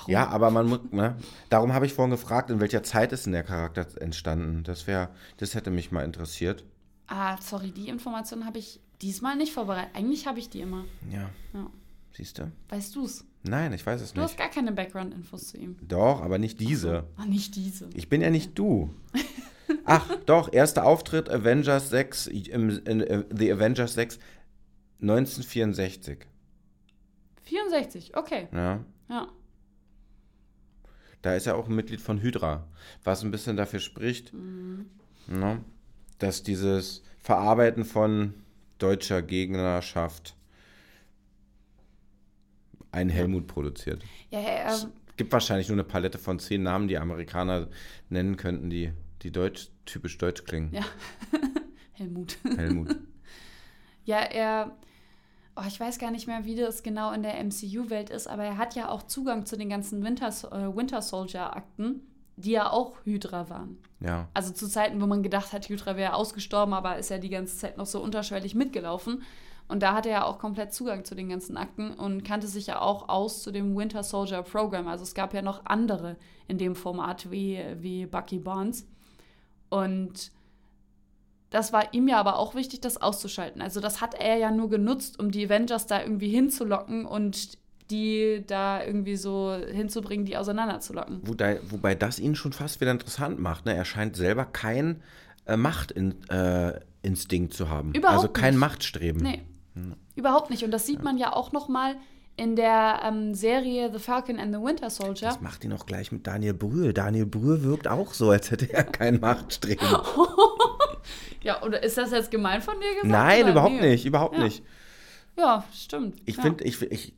Warum? 0.00 0.12
Ja, 0.12 0.28
aber 0.28 0.50
man 0.50 0.68
muss, 0.68 0.80
ne? 0.90 1.16
Darum 1.50 1.72
habe 1.72 1.86
ich 1.86 1.94
vorhin 1.94 2.10
gefragt, 2.10 2.50
in 2.50 2.60
welcher 2.60 2.82
Zeit 2.82 3.12
ist 3.12 3.26
denn 3.26 3.32
der 3.32 3.42
Charakter 3.44 3.86
entstanden? 4.00 4.62
Das 4.64 4.86
wäre, 4.86 5.08
das 5.38 5.54
hätte 5.54 5.70
mich 5.70 5.92
mal 5.92 6.04
interessiert. 6.04 6.64
Ah, 7.06 7.36
sorry, 7.40 7.70
die 7.70 7.88
Information 7.88 8.44
habe 8.46 8.58
ich 8.58 8.80
diesmal 9.02 9.36
nicht 9.36 9.52
vorbereitet. 9.52 9.94
Eigentlich 9.94 10.26
habe 10.26 10.38
ich 10.38 10.48
die 10.50 10.60
immer. 10.60 10.84
Ja, 11.10 11.30
Ja. 11.52 11.70
siehst 12.12 12.38
du? 12.38 12.50
Weißt 12.68 12.94
du's? 12.96 13.24
Nein, 13.42 13.72
ich 13.74 13.84
weiß 13.84 14.00
es 14.00 14.14
Du 14.14 14.22
hast 14.22 14.30
nicht. 14.30 14.38
gar 14.38 14.48
keine 14.48 14.72
Background-Infos 14.72 15.48
zu 15.48 15.58
ihm. 15.58 15.76
Doch, 15.86 16.22
aber 16.22 16.38
nicht 16.38 16.60
diese. 16.60 17.04
Ah, 17.18 17.26
nicht 17.26 17.56
diese. 17.56 17.90
Ich 17.94 18.08
bin 18.08 18.22
ja 18.22 18.30
nicht 18.30 18.58
du. 18.58 18.94
Ach, 19.84 20.08
doch, 20.24 20.50
erster 20.52 20.86
Auftritt 20.86 21.28
Avengers 21.28 21.90
6, 21.90 22.26
im, 22.28 22.70
in, 22.86 23.00
äh, 23.02 23.24
The 23.34 23.52
Avengers 23.52 23.92
6, 23.94 24.18
1964. 25.02 26.26
64, 27.42 28.16
okay. 28.16 28.48
Ja. 28.52 28.80
Ja. 29.08 29.28
Da 31.24 31.34
ist 31.34 31.46
er 31.46 31.56
auch 31.56 31.68
ein 31.68 31.74
Mitglied 31.74 32.02
von 32.02 32.20
Hydra, 32.20 32.68
was 33.02 33.22
ein 33.22 33.30
bisschen 33.30 33.56
dafür 33.56 33.80
spricht, 33.80 34.34
ne, 35.26 35.64
dass 36.18 36.42
dieses 36.42 37.02
Verarbeiten 37.18 37.86
von 37.86 38.34
deutscher 38.76 39.22
Gegnerschaft 39.22 40.36
einen 42.92 43.08
Helmut 43.08 43.46
produziert. 43.46 44.02
Ja, 44.28 44.40
ja, 44.40 44.74
ähm, 44.74 44.92
Gibt 45.16 45.32
wahrscheinlich 45.32 45.68
nur 45.68 45.76
eine 45.76 45.84
Palette 45.84 46.18
von 46.18 46.38
zehn 46.38 46.62
Namen, 46.62 46.88
die 46.88 46.98
Amerikaner 46.98 47.68
nennen 48.10 48.36
könnten, 48.36 48.68
die, 48.68 48.92
die 49.22 49.30
deutsch, 49.30 49.70
typisch 49.86 50.18
deutsch 50.18 50.44
klingen. 50.44 50.74
Ja. 50.74 50.84
Helmut. 51.94 52.36
Helmut. 52.54 52.96
Ja, 54.04 54.18
er. 54.18 54.76
Oh, 55.56 55.62
ich 55.66 55.78
weiß 55.78 55.98
gar 55.98 56.10
nicht 56.10 56.26
mehr, 56.26 56.44
wie 56.44 56.56
das 56.56 56.82
genau 56.82 57.12
in 57.12 57.22
der 57.22 57.42
MCU-Welt 57.42 58.10
ist, 58.10 58.26
aber 58.26 58.44
er 58.44 58.58
hat 58.58 58.74
ja 58.74 58.88
auch 58.88 59.04
Zugang 59.04 59.46
zu 59.46 59.56
den 59.56 59.68
ganzen 59.68 60.02
Winter, 60.04 60.28
äh, 60.28 60.76
Winter 60.76 61.02
Soldier-Akten, 61.02 62.00
die 62.36 62.52
ja 62.52 62.70
auch 62.70 62.96
Hydra 63.04 63.48
waren. 63.48 63.78
Ja. 64.00 64.28
Also 64.34 64.52
zu 64.52 64.68
Zeiten, 64.68 65.00
wo 65.00 65.06
man 65.06 65.22
gedacht 65.22 65.52
hat, 65.52 65.68
Hydra 65.68 65.96
wäre 65.96 66.14
ausgestorben, 66.14 66.74
aber 66.74 66.98
ist 66.98 67.10
ja 67.10 67.18
die 67.18 67.28
ganze 67.28 67.56
Zeit 67.56 67.76
noch 67.76 67.86
so 67.86 68.02
unterschwellig 68.02 68.54
mitgelaufen. 68.54 69.22
Und 69.66 69.82
da 69.82 69.94
hatte 69.94 70.10
er 70.10 70.20
ja 70.20 70.24
auch 70.24 70.38
komplett 70.38 70.74
Zugang 70.74 71.04
zu 71.04 71.14
den 71.14 71.30
ganzen 71.30 71.56
Akten 71.56 71.92
und 71.92 72.22
kannte 72.22 72.46
sich 72.46 72.66
ja 72.66 72.80
auch 72.80 73.08
aus 73.08 73.42
zu 73.42 73.50
dem 73.50 73.74
Winter 73.76 74.02
Soldier 74.02 74.42
Program. 74.42 74.88
Also 74.88 75.04
es 75.04 75.14
gab 75.14 75.32
ja 75.32 75.40
noch 75.40 75.64
andere 75.64 76.16
in 76.48 76.58
dem 76.58 76.74
Format 76.74 77.30
wie, 77.30 77.62
wie 77.78 78.04
Bucky 78.04 78.38
Barnes. 78.38 78.86
Und 79.70 80.32
das 81.50 81.72
war 81.72 81.94
ihm 81.94 82.08
ja 82.08 82.18
aber 82.18 82.38
auch 82.38 82.54
wichtig, 82.54 82.80
das 82.80 83.00
auszuschalten. 83.00 83.62
Also 83.62 83.80
das 83.80 84.00
hat 84.00 84.14
er 84.14 84.36
ja 84.36 84.50
nur 84.50 84.68
genutzt, 84.70 85.18
um 85.20 85.30
die 85.30 85.46
Avengers 85.46 85.86
da 85.86 86.02
irgendwie 86.02 86.28
hinzulocken 86.28 87.04
und 87.06 87.58
die 87.90 88.42
da 88.46 88.82
irgendwie 88.82 89.16
so 89.16 89.54
hinzubringen, 89.54 90.24
die 90.24 90.36
auseinanderzulocken. 90.36 91.20
Wobei, 91.22 91.60
wobei 91.68 91.94
das 91.94 92.18
ihn 92.18 92.34
schon 92.34 92.52
fast 92.52 92.80
wieder 92.80 92.90
interessant 92.90 93.38
macht. 93.38 93.66
Ne? 93.66 93.74
Er 93.74 93.84
scheint 93.84 94.16
selber 94.16 94.46
kein 94.46 95.02
äh, 95.46 95.56
Machtinstinkt 95.56 97.52
äh, 97.52 97.56
zu 97.56 97.68
haben. 97.68 97.92
Überhaupt 97.92 98.16
also 98.16 98.28
kein 98.28 98.54
nicht. 98.54 98.60
Machtstreben. 98.60 99.22
Nee, 99.22 99.42
überhaupt 100.16 100.50
nicht. 100.50 100.64
Und 100.64 100.70
das 100.70 100.86
sieht 100.86 101.02
man 101.02 101.18
ja 101.18 101.32
auch 101.32 101.52
noch 101.52 101.68
mal 101.68 101.96
in 102.36 102.56
der 102.56 103.00
ähm, 103.04 103.34
Serie 103.34 103.92
The 103.92 103.98
Falcon 103.98 104.38
and 104.38 104.54
the 104.54 104.60
Winter 104.60 104.90
Soldier. 104.90 105.28
Das 105.28 105.40
macht 105.40 105.64
ihn 105.64 105.72
auch 105.72 105.86
gleich 105.86 106.10
mit 106.10 106.26
Daniel 106.26 106.54
Brühl. 106.54 106.92
Daniel 106.92 107.26
Brühl 107.26 107.62
wirkt 107.62 107.86
auch 107.86 108.12
so, 108.12 108.30
als 108.30 108.50
hätte 108.50 108.72
er 108.72 108.84
kein 108.84 109.20
Machtstreben. 109.20 109.86
Ja, 111.42 111.62
oder 111.62 111.82
ist 111.82 111.98
das 111.98 112.10
jetzt 112.10 112.30
gemein 112.30 112.62
von 112.62 112.74
dir 112.80 112.88
gesagt? 113.02 113.06
Nein, 113.06 113.48
überhaupt 113.48 113.74
Nee. 113.80 113.90
nicht, 113.90 114.06
überhaupt 114.06 114.36
Ja. 114.36 114.44
nicht. 114.44 114.62
Ja, 115.36 115.64
stimmt. 115.74 116.20
Ich 116.26 116.36
ja. 116.36 116.42
finde, 116.42 116.64
ich, 116.64 116.80
ich 116.82 117.12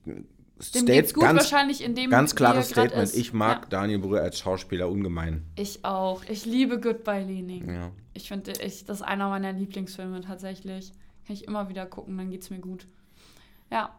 state 0.61 1.13
gut 1.13 1.23
ganz, 1.23 1.39
wahrscheinlich 1.41 1.83
in 1.85 1.95
dem 1.95 2.11
ganz 2.11 2.35
klares 2.35 2.71
Statement. 2.71 3.15
Ich 3.15 3.33
mag 3.33 3.63
Ja. 3.65 3.69
Daniel 3.69 3.99
Brühl 3.99 4.19
als 4.19 4.39
Schauspieler 4.39 4.89
ungemein. 4.89 5.45
Ich 5.57 5.85
auch. 5.85 6.23
Ich 6.29 6.47
liebe 6.47 6.81
Goodbye 6.81 7.23
Leaning. 7.25 7.69
Ja. 7.73 7.91
Ich 8.15 8.29
finde, 8.29 8.53
ich, 8.53 8.85
das 8.85 8.99
ist 9.01 9.03
einer 9.03 9.29
meiner 9.29 9.53
Lieblingsfilme 9.53 10.23
tatsächlich. 10.23 10.93
Kann 11.27 11.35
ich 11.35 11.45
immer 11.47 11.69
wieder 11.69 11.85
gucken, 11.87 12.17
dann 12.17 12.31
geht's 12.31 12.49
mir 12.51 12.61
gut. 12.61 12.87
Ja. 13.71 13.95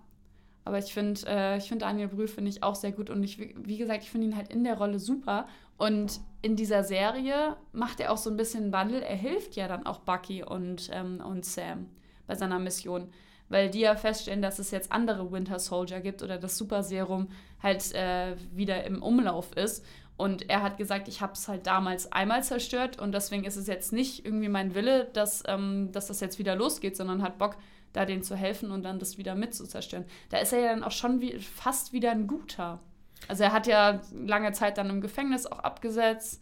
Aber 0.68 0.80
ich 0.80 0.94
finde, 0.94 1.22
äh, 1.26 1.58
ich 1.58 1.70
finde 1.70 1.86
Daniel 1.86 2.10
Brühl 2.10 2.28
finde 2.28 2.50
ich 2.50 2.62
auch 2.62 2.76
sehr 2.76 2.92
gut 2.92 3.10
und 3.10 3.24
ich, 3.24 3.40
wie 3.40 3.78
gesagt, 3.78 4.04
ich 4.04 4.12
finde 4.12 4.28
ihn 4.28 4.36
halt 4.36 4.50
in 4.50 4.66
der 4.66 4.78
Rolle 4.78 5.00
super. 5.00 5.48
Und 5.78 6.20
in 6.42 6.58
dieser 6.58 6.84
Serie 6.84 7.56
macht 7.72 8.02
er 8.02 8.12
auch 8.12 8.18
so 8.18 8.30
ein 8.30 8.36
bisschen 8.36 8.64
einen 8.64 8.74
Wandel. 8.74 9.02
Er 9.02 9.16
hilft 9.16 9.56
ja 9.56 9.70
dann 9.70 9.86
auch 9.86 10.00
Bucky 10.00 10.44
und, 10.44 10.90
ähm, 10.92 11.22
und 11.26 11.46
Sam 11.46 11.88
bei 12.26 12.36
seiner 12.36 12.60
Mission. 12.60 13.10
Weil 13.48 13.70
die 13.70 13.80
ja 13.80 13.96
feststellen, 13.96 14.42
dass 14.42 14.60
es 14.60 14.72
jetzt 14.72 14.92
andere 14.92 15.32
Winter 15.32 15.58
Soldier 15.58 16.02
gibt 16.02 16.22
oder 16.22 16.38
das 16.38 16.58
Super 16.58 16.84
Serum 16.84 17.30
halt 17.64 17.94
äh, 17.96 18.36
wieder 18.54 18.84
im 18.84 19.02
Umlauf 19.02 19.56
ist. 19.56 19.86
Und 20.18 20.50
er 20.50 20.64
hat 20.64 20.78
gesagt, 20.78 21.08
ich 21.08 21.22
habe 21.22 21.32
es 21.34 21.48
halt 21.48 21.66
damals 21.66 22.12
einmal 22.12 22.44
zerstört 22.44 23.00
und 23.00 23.14
deswegen 23.14 23.46
ist 23.46 23.56
es 23.56 23.68
jetzt 23.68 23.94
nicht 23.94 24.26
irgendwie 24.26 24.50
mein 24.50 24.76
Wille, 24.76 25.06
dass, 25.14 25.44
ähm, 25.48 25.92
dass 25.94 26.08
das 26.08 26.20
jetzt 26.20 26.40
wieder 26.40 26.56
losgeht, 26.56 26.98
sondern 26.98 27.22
hat 27.22 27.38
Bock, 27.38 27.56
da 27.98 28.06
denen 28.06 28.24
zu 28.24 28.36
helfen 28.36 28.72
und 28.72 28.84
dann 28.84 29.00
das 29.00 29.18
wieder 29.18 29.36
mit 29.36 29.54
zu 29.54 29.66
zerstören. 29.66 30.06
Da 30.30 30.38
ist 30.38 30.54
er 30.54 30.60
ja 30.60 30.70
dann 30.70 30.84
auch 30.84 30.92
schon 30.92 31.20
wie, 31.20 31.38
fast 31.40 31.92
wieder 31.94 32.12
ein 32.12 32.28
Guter. 32.28 32.80
Also 33.28 33.44
er 33.44 33.52
hat 33.52 33.68
ja 33.68 34.02
lange 34.14 34.52
Zeit 34.54 34.78
dann 34.78 34.90
im 34.90 35.02
Gefängnis 35.02 35.46
auch 35.48 35.60
abgesetzt 35.60 36.42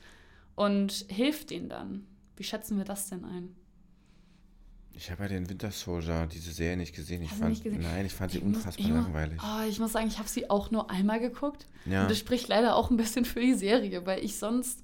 und 0.55 1.05
hilft 1.09 1.51
ihnen 1.51 1.69
dann. 1.69 2.05
Wie 2.35 2.43
schätzen 2.43 2.77
wir 2.77 2.83
das 2.85 3.09
denn 3.09 3.24
ein? 3.25 3.55
Ich 4.97 5.12
habe 5.12 5.24
ja 5.24 5.29
den 5.29 5.50
Winter 5.50 5.71
Soldier, 5.71 6.25
diese 6.27 6.51
Serie 6.53 6.77
nicht 6.77 6.95
gesehen. 6.95 7.21
Ich 7.21 7.31
Hast 7.31 7.39
fand, 7.39 7.50
nicht 7.50 7.63
gesehen? 7.63 7.81
Nein, 7.81 8.05
ich 8.05 8.13
fand 8.13 8.31
sie 8.31 8.38
Ich 8.38 8.43
unfassbar 8.45 8.88
muss- 8.88 9.03
langweilig. 9.05 9.41
Oh, 9.43 9.67
ich 9.67 9.79
muss 9.79 9.91
sagen, 9.91 10.07
ich 10.07 10.19
habe 10.19 10.29
sie 10.29 10.50
auch 10.50 10.71
nur 10.71 10.89
einmal 10.89 11.19
geguckt. 11.19 11.67
Ja. 11.85 12.03
Und 12.03 12.12
das 12.12 12.17
spricht 12.17 12.47
leider 12.47 12.75
auch 12.75 12.89
ein 12.91 12.97
bisschen 12.97 13.25
für 13.25 13.41
die 13.41 13.55
Serie, 13.55 14.05
weil 14.05 14.24
ich 14.24 14.38
sonst, 14.38 14.83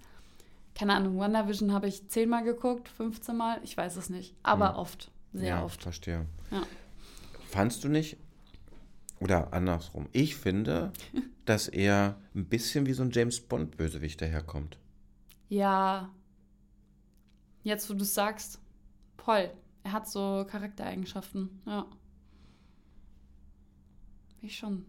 keine 0.76 0.96
Ahnung, 0.96 1.18
WandaVision 1.18 1.72
habe 1.72 1.88
ich 1.88 2.10
zehnmal 2.10 2.44
geguckt, 2.44 2.90
15 2.90 3.38
Mal, 3.38 3.60
ich 3.64 3.78
weiß 3.78 3.96
es 3.96 4.10
nicht. 4.10 4.36
Aber 4.44 4.72
Hm. 4.74 4.76
oft, 4.80 5.12
sehr 5.34 5.48
ja, 5.48 5.64
oft. 5.64 5.82
verstehe. 5.82 6.26
Ja. 6.52 6.64
Fandst 7.50 7.84
du 7.84 7.90
nicht, 7.90 8.18
oder 9.20 9.54
andersrum, 9.54 10.08
ich 10.12 10.36
finde, 10.36 10.92
dass 11.46 11.68
er 11.68 12.18
ein 12.36 12.46
bisschen 12.46 12.86
wie 12.86 12.94
so 12.94 13.04
ein 13.04 13.12
James 13.12 13.40
Bond-Bösewicht 13.40 14.22
daherkommt. 14.22 14.78
Ja. 15.50 16.10
Jetzt, 17.64 17.90
wo 17.90 17.94
du 17.94 18.02
es 18.02 18.14
sagst, 18.14 18.60
voll. 19.18 19.52
Er 19.84 19.92
hat 19.94 20.08
so 20.08 20.46
Charaktereigenschaften, 20.50 21.62
ja. 21.66 21.86
Ich 24.42 24.58
schon. 24.58 24.86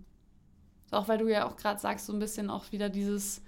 Auch 0.90 1.09
weil 1.09 1.18
du 1.18 1.28
ja 1.28 1.46
auch 1.46 1.57
gerade 1.57 1.81
sagst, 1.81 2.07
so 2.07 2.12
ein 2.12 2.18
bisschen 2.18 2.50
auch 2.50 2.70
wieder 2.72 2.88
dieses, 2.88 3.42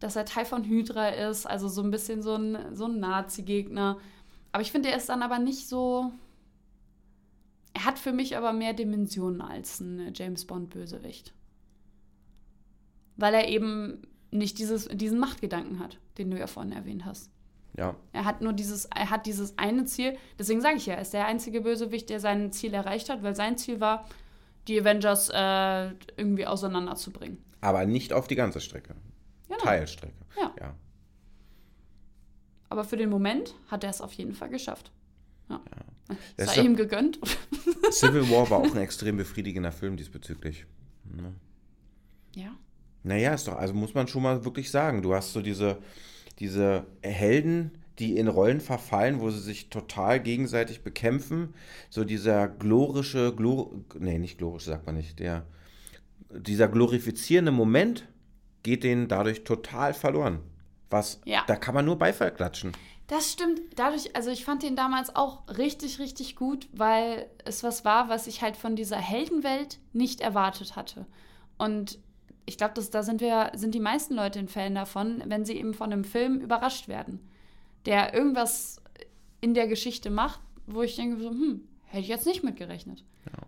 dass 0.00 0.16
er 0.16 0.24
Teil 0.24 0.44
von 0.44 0.64
Hydra 0.64 1.08
ist, 1.08 1.46
also 1.46 1.68
so 1.68 1.82
ein 1.82 1.90
bisschen 1.90 2.22
so 2.22 2.34
ein, 2.34 2.74
so 2.74 2.86
ein 2.86 3.00
Nazi-Gegner. 3.00 3.98
Aber 4.52 4.62
ich 4.62 4.72
finde, 4.72 4.90
er 4.90 4.96
ist 4.96 5.08
dann 5.08 5.22
aber 5.22 5.38
nicht 5.38 5.68
so. 5.68 6.12
Er 7.78 7.84
hat 7.84 8.00
für 8.00 8.12
mich 8.12 8.36
aber 8.36 8.52
mehr 8.52 8.72
Dimensionen 8.72 9.40
als 9.40 9.78
ein 9.78 10.12
James 10.12 10.44
Bond-Bösewicht. 10.46 11.32
Weil 13.16 13.34
er 13.34 13.46
eben 13.46 14.02
nicht 14.32 14.58
dieses, 14.58 14.88
diesen 14.88 15.20
Machtgedanken 15.20 15.78
hat, 15.78 16.00
den 16.18 16.28
du 16.32 16.36
ja 16.36 16.48
vorhin 16.48 16.72
erwähnt 16.72 17.04
hast. 17.04 17.30
Ja, 17.76 17.94
Er 18.12 18.24
hat 18.24 18.40
nur 18.40 18.52
dieses, 18.52 18.86
er 18.86 19.10
hat 19.10 19.26
dieses 19.26 19.56
eine 19.58 19.84
Ziel. 19.84 20.16
Deswegen 20.40 20.60
sage 20.60 20.76
ich 20.78 20.86
ja, 20.86 20.94
er 20.94 21.02
ist 21.02 21.12
der 21.12 21.26
einzige 21.26 21.60
Bösewicht, 21.60 22.10
der 22.10 22.18
sein 22.18 22.50
Ziel 22.50 22.74
erreicht 22.74 23.10
hat, 23.10 23.22
weil 23.22 23.36
sein 23.36 23.56
Ziel 23.56 23.78
war, 23.78 24.08
die 24.66 24.80
Avengers 24.80 25.28
äh, 25.32 25.90
irgendwie 26.16 26.46
auseinanderzubringen. 26.46 27.38
aber 27.60 27.86
nicht 27.86 28.12
auf 28.12 28.26
die 28.26 28.34
ganze 28.34 28.60
Strecke. 28.60 28.96
Genau. 29.46 29.60
Teilstrecke. 29.60 30.16
Ja. 30.36 30.52
ja. 30.58 30.74
Aber 32.70 32.82
für 32.82 32.96
den 32.96 33.08
Moment 33.08 33.54
hat 33.68 33.84
er 33.84 33.90
es 33.90 34.00
auf 34.00 34.12
jeden 34.14 34.34
Fall 34.34 34.48
geschafft. 34.48 34.90
Ja. 35.48 35.60
Das 36.36 36.46
Sei 36.48 36.52
ist 36.52 36.56
ja- 36.56 36.62
ihm 36.64 36.76
gegönnt. 36.76 37.18
Civil 37.90 38.28
War 38.30 38.48
war 38.50 38.58
auch 38.58 38.74
ein 38.74 38.80
extrem 38.82 39.16
befriedigender 39.16 39.72
Film 39.72 39.96
diesbezüglich. 39.96 40.66
Ne? 41.04 41.32
ja. 42.34 42.50
Naja, 43.04 43.32
ist 43.32 43.46
doch, 43.48 43.56
also 43.56 43.72
muss 43.74 43.94
man 43.94 44.08
schon 44.08 44.22
mal 44.22 44.44
wirklich 44.44 44.70
sagen, 44.70 45.02
du 45.02 45.14
hast 45.14 45.32
so 45.32 45.40
diese, 45.40 45.78
diese 46.40 46.84
Helden, 47.02 47.70
die 48.00 48.16
in 48.18 48.28
Rollen 48.28 48.60
verfallen, 48.60 49.20
wo 49.20 49.30
sie 49.30 49.38
sich 49.40 49.70
total 49.70 50.20
gegenseitig 50.20 50.82
bekämpfen. 50.82 51.54
So 51.90 52.04
dieser 52.04 52.48
glorische, 52.48 53.34
glor, 53.34 53.70
nee, 53.98 54.18
nicht 54.18 54.38
glorisch, 54.38 54.64
sagt 54.64 54.84
man 54.86 54.96
nicht, 54.96 55.18
der, 55.20 55.46
dieser 56.30 56.68
glorifizierende 56.68 57.52
Moment 57.52 58.06
geht 58.62 58.82
denen 58.84 59.08
dadurch 59.08 59.44
total 59.44 59.94
verloren. 59.94 60.40
Was, 60.90 61.20
Ja. 61.24 61.44
da 61.46 61.56
kann 61.56 61.74
man 61.74 61.84
nur 61.84 61.98
Beifall 61.98 62.32
klatschen. 62.34 62.72
Das 63.08 63.32
stimmt. 63.32 63.60
Dadurch, 63.74 64.14
also 64.14 64.30
ich 64.30 64.44
fand 64.44 64.62
den 64.62 64.76
damals 64.76 65.16
auch 65.16 65.42
richtig, 65.56 65.98
richtig 65.98 66.36
gut, 66.36 66.68
weil 66.72 67.26
es 67.44 67.62
was 67.62 67.84
war, 67.84 68.08
was 68.08 68.26
ich 68.26 68.42
halt 68.42 68.56
von 68.56 68.76
dieser 68.76 68.98
Heldenwelt 68.98 69.78
nicht 69.94 70.20
erwartet 70.20 70.76
hatte. 70.76 71.06
Und 71.56 71.98
ich 72.44 72.58
glaube, 72.58 72.74
da 72.80 73.02
sind 73.02 73.20
wir, 73.20 73.50
sind 73.54 73.74
die 73.74 73.80
meisten 73.80 74.14
Leute 74.14 74.38
ein 74.38 74.48
Fan 74.48 74.74
davon, 74.74 75.22
wenn 75.26 75.46
sie 75.46 75.54
eben 75.54 75.72
von 75.74 75.92
einem 75.92 76.04
Film 76.04 76.38
überrascht 76.38 76.86
werden, 76.86 77.26
der 77.86 78.12
irgendwas 78.12 78.82
in 79.40 79.54
der 79.54 79.68
Geschichte 79.68 80.10
macht, 80.10 80.40
wo 80.66 80.82
ich 80.82 80.96
denke 80.96 81.20
so, 81.20 81.30
hm, 81.30 81.66
hätte 81.86 82.02
ich 82.02 82.08
jetzt 82.08 82.26
nicht 82.26 82.44
mitgerechnet. 82.44 83.04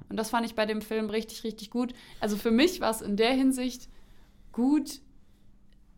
Und 0.08 0.16
das 0.16 0.30
fand 0.30 0.46
ich 0.46 0.54
bei 0.54 0.66
dem 0.66 0.82
Film 0.82 1.10
richtig, 1.10 1.44
richtig 1.44 1.70
gut. 1.70 1.94
Also 2.18 2.36
für 2.36 2.50
mich 2.50 2.80
war 2.80 2.90
es 2.90 3.00
in 3.02 3.16
der 3.16 3.32
Hinsicht 3.32 3.88
gut, 4.52 5.00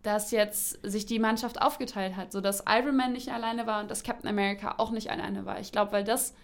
dass 0.02 0.30
jetzt 0.32 0.78
sich 0.82 1.06
die 1.06 1.18
Mannschaft 1.18 1.62
aufgeteilt 1.62 2.16
hat, 2.16 2.32
sodass 2.32 2.64
Iron 2.68 2.96
Man 2.96 3.12
nicht 3.12 3.28
alleine 3.30 3.66
war 3.66 3.80
und 3.80 3.90
dass 3.90 4.02
Captain 4.02 4.28
America 4.28 4.74
auch 4.78 4.90
nicht 4.90 5.10
alleine 5.10 5.46
war. 5.46 5.60
Ich 5.60 5.70
glaube, 5.72 5.92
weil 5.92 6.04
das, 6.04 6.34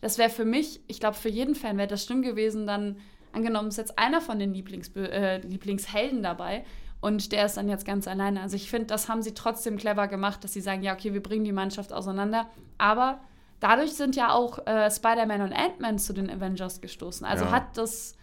das 0.00 0.16
wäre 0.18 0.30
für 0.30 0.44
mich, 0.44 0.80
ich 0.86 1.00
glaube, 1.00 1.16
für 1.16 1.28
jeden 1.28 1.54
Fan 1.54 1.76
wäre 1.76 1.88
das 1.88 2.04
schlimm 2.04 2.22
gewesen, 2.22 2.66
dann 2.66 2.96
angenommen 3.32 3.68
ist 3.68 3.76
jetzt 3.78 3.98
einer 3.98 4.20
von 4.20 4.38
den 4.38 4.54
Lieblings 4.54 4.90
äh, 4.96 5.38
Lieblingshelden 5.38 6.22
dabei 6.22 6.64
und 7.00 7.32
der 7.32 7.44
ist 7.44 7.56
dann 7.58 7.68
jetzt 7.68 7.84
ganz 7.84 8.08
alleine. 8.08 8.40
Also 8.40 8.56
ich 8.56 8.70
finde, 8.70 8.86
das 8.86 9.08
haben 9.08 9.20
sie 9.22 9.34
trotzdem 9.34 9.76
clever 9.76 10.08
gemacht, 10.08 10.42
dass 10.42 10.52
sie 10.54 10.60
sagen, 10.62 10.82
ja, 10.82 10.94
okay, 10.94 11.12
wir 11.12 11.22
bringen 11.22 11.44
die 11.44 11.52
Mannschaft 11.52 11.92
auseinander, 11.92 12.48
aber 12.78 13.20
dadurch 13.60 13.92
sind 13.94 14.16
ja 14.16 14.32
auch 14.32 14.66
äh, 14.66 14.90
Spider-Man 14.90 15.42
und 15.42 15.52
Ant-Man 15.52 15.98
zu 15.98 16.14
den 16.14 16.30
Avengers 16.30 16.80
gestoßen. 16.80 17.26
Also 17.26 17.44
Ja. 17.46 17.50
hat 17.50 17.76
das 17.76 18.16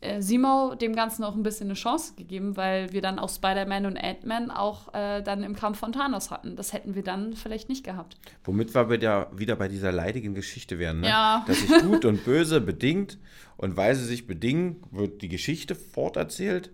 äh, 0.00 0.20
Simo 0.20 0.74
dem 0.74 0.94
Ganzen 0.94 1.24
auch 1.24 1.34
ein 1.34 1.42
bisschen 1.42 1.68
eine 1.68 1.74
Chance 1.74 2.14
gegeben, 2.16 2.56
weil 2.56 2.92
wir 2.92 3.00
dann 3.00 3.18
auch 3.18 3.30
Spider-Man 3.30 3.86
und 3.86 3.96
Ant-Man 3.96 4.50
auch 4.50 4.92
äh, 4.94 5.22
dann 5.22 5.42
im 5.42 5.56
Kampf 5.56 5.78
von 5.78 5.92
Thanos 5.92 6.30
hatten. 6.30 6.56
Das 6.56 6.72
hätten 6.72 6.94
wir 6.94 7.02
dann 7.02 7.32
vielleicht 7.34 7.68
nicht 7.68 7.84
gehabt. 7.84 8.16
Womit 8.44 8.74
wir 8.74 8.90
wieder, 8.90 9.30
wieder 9.34 9.56
bei 9.56 9.68
dieser 9.68 9.92
leidigen 9.92 10.34
Geschichte 10.34 10.78
wären, 10.78 11.00
ne? 11.00 11.08
Ja. 11.08 11.44
Dass 11.46 11.58
sich 11.60 11.82
gut 11.82 12.04
und 12.04 12.24
böse 12.24 12.60
bedingt 12.60 13.18
und 13.56 13.76
weil 13.76 13.94
sie 13.94 14.04
sich 14.04 14.26
bedingen, 14.26 14.82
wird 14.90 15.22
die 15.22 15.28
Geschichte 15.28 15.74
forterzählt 15.74 16.70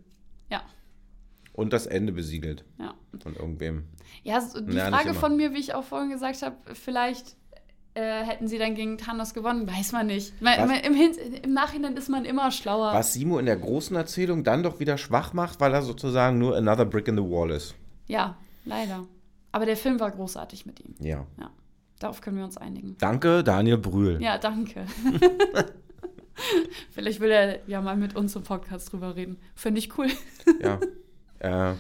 Ja, 0.51 0.63
und 1.53 1.73
das 1.73 1.87
Ende 1.87 2.13
besiegelt 2.13 2.65
ja. 2.79 2.95
von 3.23 3.37
irgendwem. 3.37 3.85
Ja, 4.25 4.41
so 4.41 4.61
die 4.61 4.77
Ja, 4.77 4.89
Frage 4.89 5.15
von 5.15 5.37
mir, 5.37 5.53
wie 5.53 5.59
ich 5.59 5.75
auch 5.75 5.85
vorhin 5.85 6.11
gesagt 6.11 6.43
habe, 6.43 6.57
vielleicht 6.75 7.37
äh, 7.95 8.25
hätten 8.25 8.49
sie 8.49 8.59
dann 8.59 8.75
gegen 8.75 8.97
Thanos 8.97 9.35
gewonnen? 9.35 9.69
Weiß 9.69 9.93
man 9.93 10.07
nicht. 10.07 10.41
Man, 10.41 10.67
man, 10.67 10.81
im, 10.81 10.95
Im 11.43 11.53
Nachhinein 11.53 11.97
ist 11.97 12.09
man 12.09 12.25
immer 12.25 12.51
schlauer. 12.51 12.93
Was 12.95 13.13
Simo 13.13 13.39
in 13.39 13.47
der 13.47 13.57
großen 13.57 13.95
Erzählung 13.97 14.45
dann 14.45 14.63
doch 14.63 14.81
wieder 14.81 14.97
schwach 14.97 15.33
macht, 15.35 15.61
weil 15.61 15.75
er 15.75 15.83
sozusagen 15.83 16.39
nur 16.39 16.57
another 16.57 16.87
brick 16.87 17.09
in 17.09 17.17
the 17.17 17.23
wall 17.23 17.51
ist. 17.51 17.75
Ja, 18.07 18.37
leider. 18.65 19.07
Aber 19.53 19.67
der 19.67 19.77
Film 19.77 20.01
war 20.01 20.11
großartig 20.11 20.65
mit 20.65 20.81
ihm. 20.81 20.95
Ja. 21.01 21.27
Ja, 21.39 21.51
darauf 21.99 22.23
können 22.23 22.39
wir 22.39 22.45
uns 22.45 22.57
einigen. 22.57 22.97
Danke, 22.99 23.45
Daniel 23.45 23.77
Brühl. 23.77 24.23
Ja, 24.23 24.39
danke. 24.39 24.87
Vielleicht 26.91 27.21
will 27.21 27.31
er 27.31 27.59
ja 27.69 27.83
mal 27.83 27.97
mit 27.97 28.17
uns 28.17 28.35
im 28.35 28.43
Podcast 28.43 28.91
drüber 28.91 29.17
reden. 29.17 29.37
Finde 29.55 29.79
ich 29.81 29.97
cool. 29.99 30.09
Ja. 30.63 30.81
äh, 31.41 31.75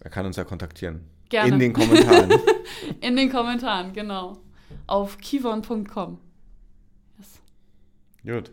er 0.00 0.10
kann 0.10 0.26
uns 0.26 0.36
ja 0.36 0.42
kontaktieren. 0.42 1.02
Gerne. 1.28 1.52
In 1.52 1.58
den 1.58 1.72
Kommentaren. 1.72 2.32
In 3.00 3.16
den 3.16 3.30
Kommentaren, 3.30 3.92
genau. 3.92 4.38
Auf 4.88 5.18
kivon.com. 5.18 6.18
Yes. 7.18 7.40
Gut. 8.24 8.50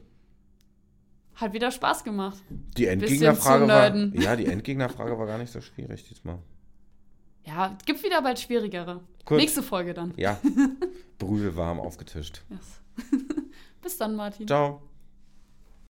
Hat 1.35 1.53
wieder 1.53 1.71
Spaß 1.71 2.03
gemacht. 2.03 2.37
Die 2.49 2.85
Endgegnerfrage 2.85 3.67
war. 3.67 3.95
Ja, 4.13 4.35
die 4.35 4.45
Endgegnerfrage 4.45 5.17
war 5.17 5.25
gar 5.25 5.37
nicht 5.37 5.51
so 5.51 5.61
schwierig 5.61 6.07
diesmal. 6.07 6.39
Ja, 7.45 7.77
gibt 7.85 8.03
wieder 8.03 8.21
bald 8.21 8.39
schwierigere. 8.39 9.01
Gut. 9.25 9.37
Nächste 9.37 9.63
Folge 9.63 9.93
dann. 9.93 10.13
Ja. 10.17 10.39
Brühl 11.17 11.55
warm 11.55 11.79
aufgetischt. 11.79 12.43
Yes. 12.49 12.81
Bis 13.81 13.97
dann, 13.97 14.15
Martin. 14.15 14.47
Ciao. 14.47 14.81